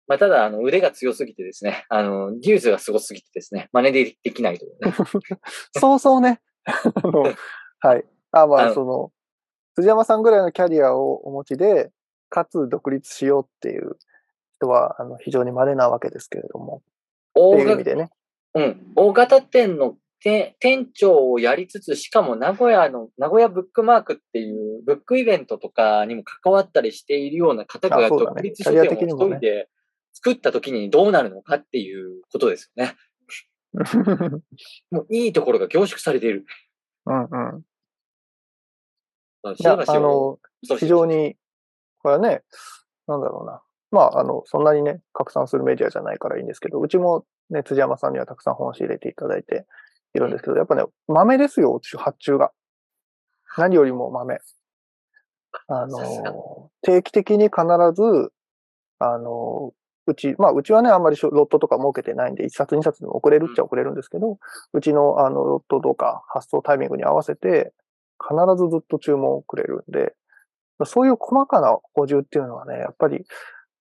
[0.07, 4.93] まあ、ただ、あの、腕が強すぎてですね、あの、技術がすごすぎてですね、真似でできないというね。
[5.77, 6.39] そうそうね。
[7.03, 7.23] あの、
[7.79, 8.05] はい。
[8.31, 9.11] あ、まあ、その、
[9.75, 11.91] 辻山さんぐらいのキャリアをお持ちで、
[12.29, 13.97] かつ独立しようっていう
[14.57, 16.77] 人は、あの、非常に稀なわけですけれども。
[16.77, 16.85] って
[17.35, 18.09] 大型いう意味でね。
[18.55, 29.69] うん、大型店の店店長をやりつつ、しかも名古屋の、名古屋ブックマークっていうブックイベントとかにも関わったりしているような方が独立書キャリア店を一人で
[30.13, 32.95] 作った時にどうなるのかっていうことですよね。
[34.91, 36.45] もういいところが凝縮されている。
[37.05, 37.63] うんうん。
[39.53, 41.37] いいや、あの、非常に、
[41.99, 42.43] これはね、
[43.07, 43.61] なんだろうな。
[43.91, 49.65] まあ、あの、そんなにね、拡散するメディアじゃないからいいんですけど、うちもね、辻山さんにはたくさん本を仕入れていただいて
[50.13, 52.51] いるんですけど、やっぱね、豆ですよ、発注が。
[53.57, 54.39] 何よりも豆。
[55.67, 57.61] あの、定期的に必
[57.93, 58.31] ず、
[58.99, 59.73] あの、
[60.07, 64.39] うち、まあ、うちはね、あんまりロットとか設けてないんで、1冊2冊でも送れるっちゃ送れるんですけど、
[64.73, 67.73] うちのあの、ロットとか発送タイミングに合わせて、
[68.19, 70.15] 必ずずっと注文をくれるんで、
[70.85, 73.25] そういう細かな補充っていうのはね、やっぱり、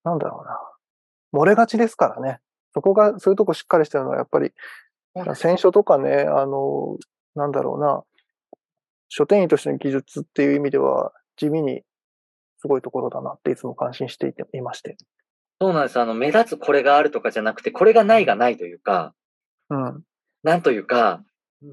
[0.05, 2.41] なんだろうな、漏れがちですからね。
[2.75, 4.53] そこが、そういうとこしっかりしてるのは、やっぱり、
[5.35, 6.99] 選書とかね、あの、
[7.35, 8.03] なんだろうな、
[9.09, 11.83] 書店員としての技術っていう意味では、地味に
[12.59, 14.97] すごいところだなっていつも感心していていまして。
[15.61, 15.99] そうなんです。
[15.99, 19.15] あの、目立つこれがあるとかじゃなくて、これがないがないというか、
[19.71, 20.03] うん。
[20.43, 21.23] なんというか、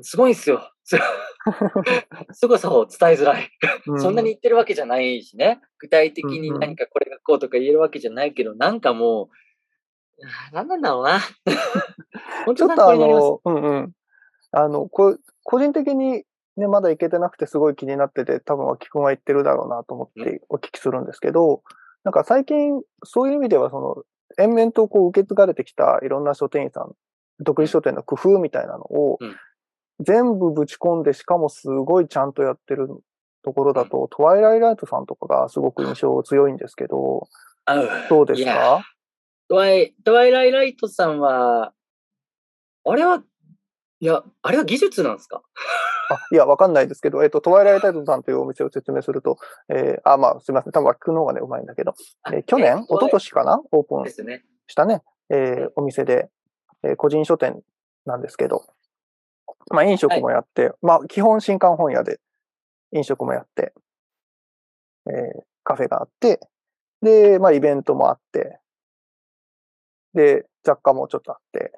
[0.02, 0.72] すごいんですよ。
[2.32, 3.50] すごさを伝えづらい。
[4.00, 5.62] そんなに言ってるわけじゃないしね。
[5.78, 9.28] 具体的に何かこれがこうとか言えるわけじゃないけど、なんかもう、
[10.54, 11.20] 何なんだろうな。
[12.56, 13.92] ちょっとあの、うんうん。
[14.52, 16.24] あの、こ個人的に
[16.56, 21.64] ね、まだ行けてなくてすごい気になってて、多分脇くんは言ってるだろうなと思ってお聞きするんですけど、
[22.04, 24.04] なんか最近、そういう意味では、その、
[24.38, 26.94] 延々とこう受け継がれてきたいろんな書店員さん、
[27.40, 29.20] 独立書店の工夫みたいなのを、
[30.00, 32.90] 全部ぶち込んで、しかもすごいちゃんとやってる
[33.44, 37.28] ところだと、トワイライライトさんとかがすごく印象強いんですけど、
[38.10, 38.84] どうですか？
[39.50, 41.74] トワイトワイライライトさんは、
[42.86, 43.24] あれは、
[44.04, 45.42] いや、あれは技術なんですか？
[46.10, 49.38] あ、いや、わかんないですけど、えっ、と、トワイライタイトさんというお店を説明すると、
[49.70, 50.74] えー、あ、まあ、すみません。
[50.74, 51.94] 多分、枠の方がね、うまいんだけど、
[52.28, 53.62] えー、去年、一昨年かな？
[53.72, 56.30] オープンしたね、ねえー、お店で、
[56.84, 57.62] えー、個人書店
[58.06, 58.66] なんですけど、
[59.72, 62.20] まあ、飲食もやって、はい、まあ、基本新刊本屋で
[62.92, 63.72] 飲食もやって、
[65.08, 65.14] えー、
[65.64, 66.42] カフェがあって、
[67.02, 68.60] で、まあ、イベントもあって、
[70.14, 71.72] で、雑貨もちょっとあって、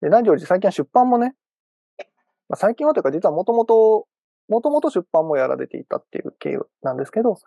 [0.00, 1.34] で、何より最近は出版もね、
[2.48, 4.06] まあ、最近はというか実はもともと、
[4.48, 7.38] もともと出版もやられていたっていう経緯なんですけど、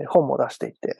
[0.00, 0.96] え本も出していて、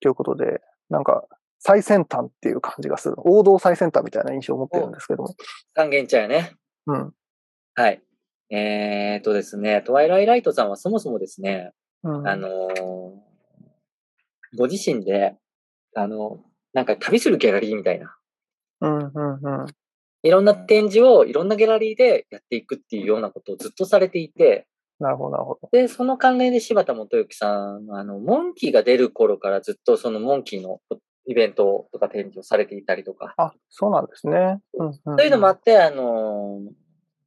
[0.00, 0.60] ということで、
[0.90, 1.24] なんか
[1.58, 3.16] 最先端っていう感じがする。
[3.18, 5.34] 王道最先端みたいな印象を持ってるんですけども。
[5.74, 6.54] 還元茶やね。
[6.86, 7.12] うん。
[7.74, 8.02] はい。
[8.50, 11.72] えー、っとですね、トワイライライトさんはそもそもですね、
[12.04, 12.50] うん、あのー、
[14.56, 15.34] ご自身で、
[15.94, 16.40] あの、
[16.72, 18.16] なんか旅するギャラリーみたいな。
[18.80, 19.66] うんうんうん。
[20.22, 24.66] いろんな展示をいろんなギャラリーでやっていくっていうようなことをずっとされていて、
[25.00, 25.68] なるほど、なるほど。
[25.70, 30.80] で、その関連で柴田元幸さん、あの、モンキーが出る頃からずっとそのモンキーの
[31.26, 33.34] イベントとか展示をされていたりとか。
[33.36, 34.58] あ、そうなんですね。
[34.74, 36.62] うんうん、そういうのもあって、あの、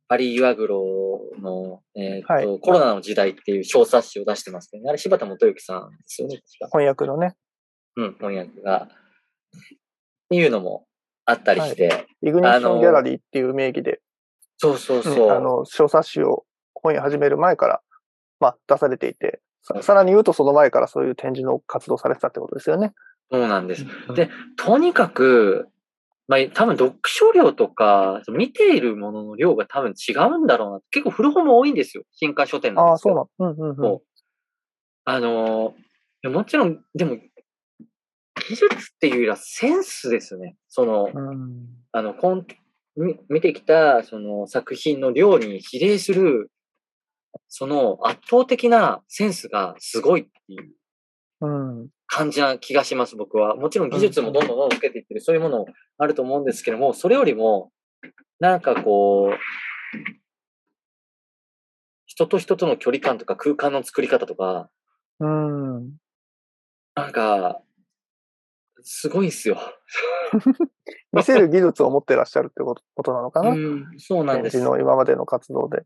[0.10, 4.90] パリユアグロの、えーと、はい、コロナの時代っていう小冊子を出してますけどね。
[4.90, 6.42] あれ柴田元幸さんですよね。
[6.74, 7.36] 翻訳のね。
[7.96, 8.90] うん、翻訳が。
[8.90, 9.58] っ
[10.30, 10.86] ていうのも
[11.26, 11.88] あったりして。
[11.88, 14.02] はい、イグニッションギャラリーっていう名義で。
[14.58, 15.32] そうそうそう。
[15.32, 17.82] あの、小冊子を本屋始める前から、
[18.40, 19.42] まあ、出されていて、
[19.82, 22.94] さらに言うとその前からそういう展示の活動されてたってことですよね。
[23.32, 23.86] そうなんです。
[24.16, 25.68] で、とにかく、
[26.28, 30.80] まあ、多分読書量とか、見ているものの量が多分違うんだろうな。
[30.92, 32.04] 結構古本も多いんですよ。
[32.12, 33.18] 新刊書店なんですよ。
[33.18, 33.56] ああ、そうなん。
[33.58, 34.00] うんうんうん。
[35.06, 35.74] あの
[36.24, 37.18] もちろん、でも、
[38.52, 40.58] 技術っていうよりはセンスですね。
[40.68, 41.10] その、
[41.94, 42.46] あの、こん
[43.30, 46.52] 見てきたその作品の量に比例する、
[47.48, 53.56] その圧倒的なセンスがすごいっていう感じな気がします、僕は。
[53.56, 55.66] もちろん技術もどんどんどんどんつけていってる、そういうもの
[55.98, 57.72] あると思うんですけども、それよりも、
[58.42, 59.38] なんかこう、
[62.06, 64.70] 人と人との距離感とか空間の作り方とか、
[65.22, 65.94] うん。
[66.96, 67.62] なんか、
[68.84, 69.58] すごいっすよ。
[71.14, 74.62] 見せる技術を持ってらっしゃるってことなのかな、うん、そうなんです。
[74.62, 75.84] の今までの活動で。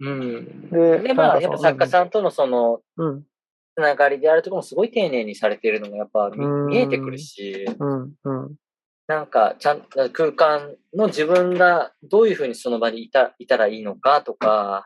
[0.00, 0.70] うん。
[0.70, 3.22] で、でまあ、やっぱ作家さんとのその、うん、
[3.74, 8.56] つながりであるところもすごい丁寧にされているのもやっぱ見えてくるし、うんうん、
[9.06, 14.84] なんか、ちゃんと空間の自分がどういうふうにその場にいたいたらいいのかとか、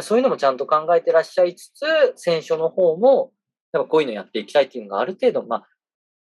[0.00, 1.84] そういうのもちゃんと考えてらっしゃいつつ、
[2.16, 3.32] 選書の方も、
[3.72, 5.68] やっぱこういうのやっていきたいっていうのがある程度、まあ、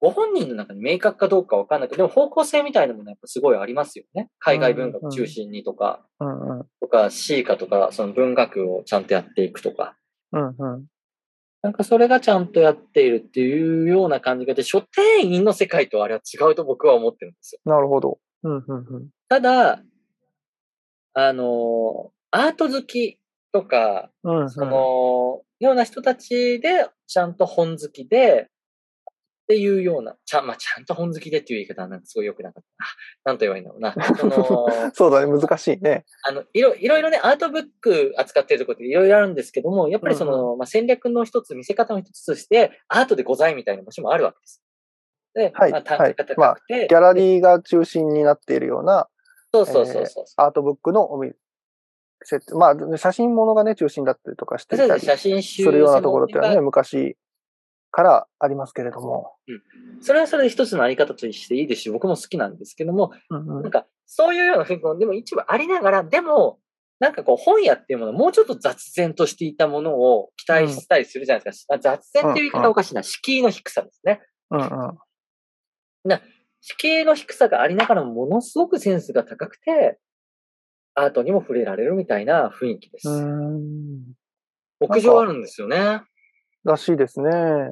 [0.00, 4.30] ご本人の中に明確かどうかわかんないけど、でも方向性みたいなものやっぱすごいありますよね。
[4.38, 9.96] 海外文学中心にとか、うんうん、とか、シーカとか、その文学をちゃんとやっていくとか。
[10.32, 10.86] うんうん、
[11.62, 17.60] なんかそれがちゃんとやっているっていうような感じがで、書店員の世界とあれは違うと僕は思ってるんですよ。
[17.64, 18.18] なるほど。
[18.44, 19.82] うんうんうん、ただ、
[21.14, 23.18] あの、アート好き
[23.52, 28.48] とか、うんうん、その、ような人たちで、ちゃんと本好きで、
[29.48, 32.62] っていうような、ちゃ,、まあ、ちゃんと本好きでっていう言い方はなんかすごい良くなかっ
[33.24, 33.30] た。
[33.30, 34.16] なんと言われるんだろうな。
[34.16, 36.04] その そうだね、難しいね。
[36.28, 44.62] あのいろいろいろね、アートブック扱ってるところっていろいろあるんですけども、やっぱりその、うん、まあ、戦略の一つ、見せ方の一つとして、アートでございみたいな場所もあるわけです。
[45.32, 49.08] で、はいまあ、単価がまあギャラリーが中心になっているような
[49.52, 50.24] そうそうそうそう。
[50.36, 51.34] アートブックのお店、
[52.54, 57.16] まあ、写真物がね、中心だったりとかしていたりそうです写真集するようなところってはね、昔
[57.90, 59.32] からありますけれども。
[59.46, 59.62] 店が
[60.00, 66.58] それはそれで一つのあり方としていいですし、僕も好きなんですけども、うんうんなんか、そういうような雰囲気も、でも一部ありながら、でも、
[67.00, 71.76] なんかこう本屋っていうものをもうちょっと雑然としていたものを期待したりするじゃないですか。
[71.76, 73.04] あ雑然っていう言い方おかしいな。
[73.04, 74.20] 敷居の低さですね。
[74.50, 74.98] うんうん
[76.60, 79.98] 敷居の低さがありながらもものすごくセンスが高くて、
[80.94, 83.08] アートにも触れられるみたいな雰囲気です。
[84.80, 86.02] 屋上あるんですよね。
[86.68, 87.30] らしいですね。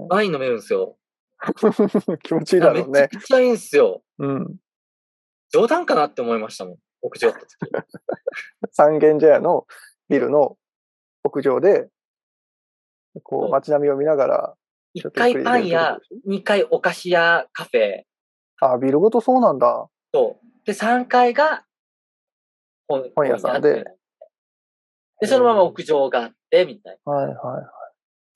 [0.09, 0.97] ワイン飲めるんですよ。
[2.22, 3.03] 気持ちいいだろうね。
[3.03, 4.03] めちゃくちゃいいんですよ。
[4.18, 4.57] うん。
[5.53, 6.76] 冗談かなって思いましたもん。
[7.03, 7.47] 屋上って時。
[8.72, 9.66] 三軒茶屋の
[10.09, 10.59] ビルの
[11.24, 11.88] 屋上で、
[13.22, 14.57] こそうう街並みを見ながら、
[14.94, 19.88] ちょ1階っとゆっくりパン屋入れるって、ことでし2階お菓子屋カフェょあ、ビルごとそうなんだ。
[20.12, 21.64] と、で、3階が
[22.88, 23.84] 本本屋さんで
[25.20, 27.12] で、そのまま屋上があって、みたいな。
[27.12, 27.62] はいは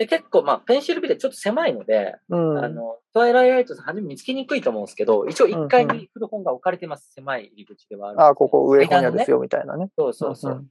[0.01, 2.33] で、結構、まあ、ペンシルビルちょっと狭いので、い。
[2.33, 2.65] うん。
[2.65, 7.13] あの、トワイライライトさん、初め見つけにくいと思うんですけど、一応1階に古本が置かれてます。
[7.13, 8.31] 狭い入り口ではあるんですけど。
[8.31, 9.37] あ、ここ上本屋ですよ。
[9.37, 9.91] よ、みたいなね。
[9.99, 10.55] そうそうそう。
[10.55, 10.69] ん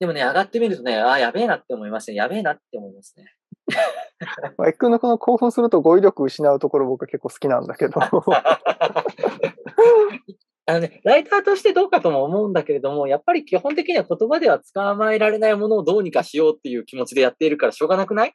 [0.00, 2.16] でもね、上がってみるとね、ああ、やべえなって思いますね。
[2.16, 3.36] やべえなって思いますね。
[4.58, 8.00] まあ、エックのこの興奮すると語彙力失うところ僕結構好きなんだけど。
[10.66, 18.34] あのね、ライターとしてどうかとも思うんだけれども、やっぱり基本的には言葉では捕まえられないものをどうにかしようっていう気持ちでやっているからしょうがなくない？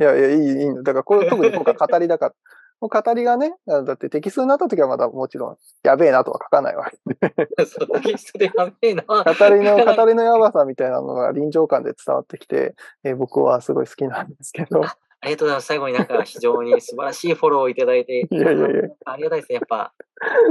[0.00, 0.82] いやいや、いい、いいの。
[0.82, 2.34] だからこれ特に今回語りだから。
[2.80, 7.66] もう語りがね、だってテキストになった時はまだもちろん、やべえなとは書かないわけ。
[7.66, 9.02] そう、テキストでやべえな。
[9.02, 14.82] 語りの、語りのやばさみたいなのが臨場感で伝わってきて、えー僕はすごい好きなんですけど。
[15.20, 15.66] ありがとうございます。
[15.66, 18.26] 最後になんか非常に素晴らしいフォローをいただいて。
[18.30, 19.92] いやいやいやありがたいですね、やっぱ。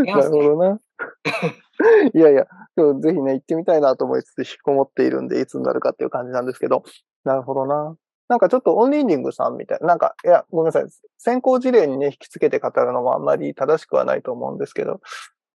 [0.06, 0.22] 違いな。
[0.24, 0.80] るほどな。
[2.14, 6.84] いやいや、今日ぜひね、行ってみたいなと思いつつ、引きこもっているんで、いつになるかっていう感じなんですけど、
[7.24, 7.96] なるほどな。
[8.30, 10.86] なんかちょっとオンリーディングさんみたいな、なんか、いや、ごめんなさい。
[11.18, 15.00] 先行事例にね、引き付けて語るのもあんまり正しくはないと思うんですけど、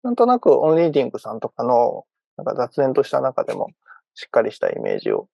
[0.03, 2.05] なんとなく ON READING さんとかの、
[2.37, 3.67] なんか雑然とした中でも、
[4.13, 5.27] しっかりしたイメージを、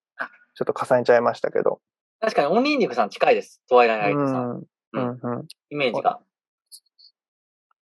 [0.56, 1.80] ちょっと重ねちゃいましたけど。
[2.20, 3.62] 確かに ON READING さん近いです。
[3.70, 4.66] トワイライトさん。
[4.94, 5.00] うん。
[5.00, 5.20] うん。
[5.22, 5.48] うん。
[5.70, 6.20] イメージが。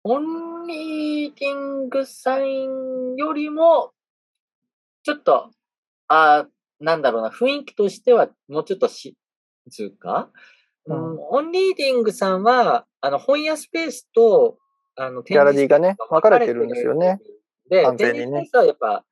[0.03, 3.93] ON READING さんよりも、
[5.03, 5.51] ちょっと、
[6.09, 6.49] あー
[6.83, 9.17] なんだろうな、雰囲気としてはもうちょっとし、
[9.71, 10.31] つうか、
[10.87, 14.59] ううんん、 ON READING さんは、あの、本屋スペースと、
[14.97, 17.21] あの、ギギャラリーがね分かれてるんですよね。
[17.69, 19.05] で、完展全にね示スペースはやっぱ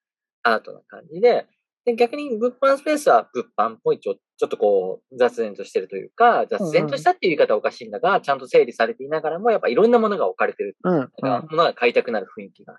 [0.42, 1.46] アートな感じで、
[1.88, 10.76] で逆に物販スペースは物販っぽいちょ、ちょっとこう、雑然としてるというか、雑然としたっていう言い方はおかしいんだが、ちゃんと整理されていながらも、やっぱいろんなものが置かれてる。
[10.84, 10.98] うん。
[11.22, 12.78] なんか物が買いたくなる雰囲気が、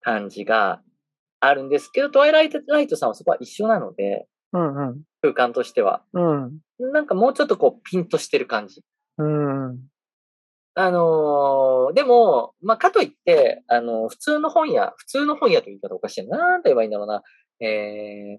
[0.00, 0.80] 感じが
[1.40, 4.88] あるんですけど、トワイライトライトさんはそこは一緒なので、うん。
[4.88, 5.02] うん。
[5.20, 6.02] 空間としては。
[6.14, 6.60] うん。
[6.78, 8.82] なんかもうちょっとこう、ピンとしてる感じ。
[9.18, 9.78] うん。
[10.78, 16.36] あのーでも、まあ、かといって、あの普通の本屋、普通の本屋という言い方おかしいな。
[16.36, 17.22] なんて言えばいいんだろうな。
[17.60, 18.38] え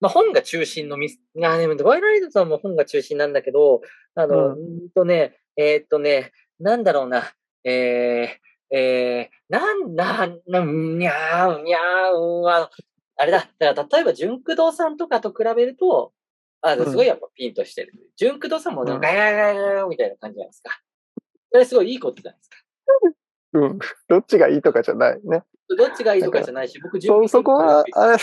[0.00, 3.82] まあ、本が中心のミス、あ、でも、ワイライトさんも本が中心なんだけど、
[4.14, 7.32] あの、ううんんとね、えーっとね、なんだろうな、
[7.64, 12.70] えー、えー、なんだ、な、にゃー、にゃー、うん、あ
[13.24, 16.12] れだ、だから例えば、純駆動さんとかと比べると、
[16.60, 17.92] あすごいやっぱピンとしてる。
[18.16, 20.80] 純駆動さんもなんか、ガヤガヤガヤみたいな感じじゃないですか。
[21.52, 22.56] それすごいいいことじゃないですか。
[23.52, 23.78] うん。
[24.08, 25.42] どっちがいいとかじゃないね。
[25.76, 28.18] どっちがいいとかじゃないし、僕、そ、そこは、ああれ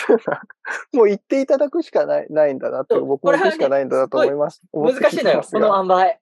[0.94, 4.62] もう言っていただくしかない、ないんだなって、そう僕も行くしかないんだなと思います。
[4.72, 6.20] 思って難しいのよ、この塩梅。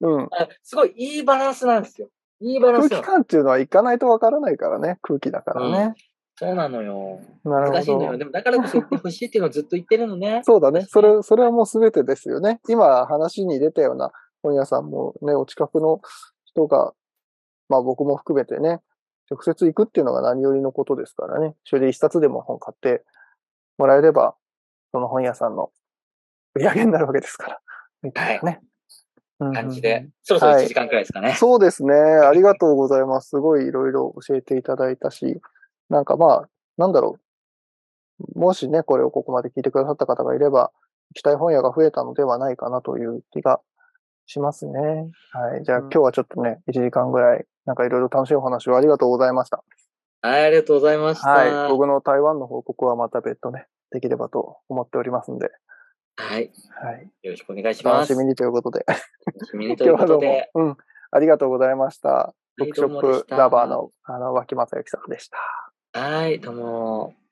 [0.00, 0.22] うん。
[0.24, 2.08] あすごいいいバランスなんですよ。
[2.40, 3.02] いいバラン空スなの。
[3.02, 4.98] 気感っていうのは行かないとわからないからね。
[5.02, 5.94] 空気だからね。
[6.38, 7.20] そうなのよ。
[7.44, 8.12] なるほ難しいのよ。
[8.12, 8.18] ど。
[8.18, 10.42] でも、だからこそ言ってほしいっていうのをずっと言ってるのね。
[10.44, 10.84] そうだね。
[10.86, 12.60] それ、それはもう全てですよね。
[12.68, 14.12] 今話に出たような
[14.42, 16.00] 本屋さんもね、お近くの
[16.44, 16.92] 人が、
[17.68, 18.80] まあ僕も含めてね、
[19.30, 21.54] 直接行くっていうのが何よりのことですからね。
[21.64, 23.04] それで一冊でも本買って
[23.78, 24.36] もらえれば、
[24.92, 25.70] その本屋さんの
[26.54, 27.60] 売り上げになるわけですから。
[28.02, 28.60] みたいなね。
[29.40, 30.08] うんうん感じで。
[30.22, 31.34] そろそろ1時間くらいですかね。
[31.34, 31.92] そうですね。
[31.92, 33.28] ありがとうございます。
[33.28, 35.42] すごいいろいろ教えていただいたし、
[35.90, 36.48] なんかまあ、
[36.78, 37.18] なんだろ
[38.34, 38.38] う。
[38.38, 40.72] もしね、これをここまで聞いてくださった方がいれば、
[41.10, 43.60] 行きたい本屋が増えたのではないかなという気が
[44.24, 45.10] しますね。
[45.32, 45.64] はい。
[45.64, 49.62] じゃあ、うん今日はちょっとね、1時間ぐらい、なんかいろいろ楽しいお話をありがとうございました。
[50.22, 51.28] はい、ありがとうございました。
[51.28, 51.68] はい。
[51.70, 55.50] 僕の台湾の報告はまた別途ね、できればと思っておりますんで、
[56.16, 56.50] はい。
[56.80, 57.10] はい。
[57.22, 58.12] よろしくお願いします。
[58.12, 58.84] 楽しみにということで。
[58.86, 60.76] 楽しみにという今日はどうもことで。、うん。
[61.10, 62.08] ありがとうございました。
[62.08, 66.00] はいブックショップラバーの、あの、脇正幸さんでした。
[66.00, 67.25] はい、どうも。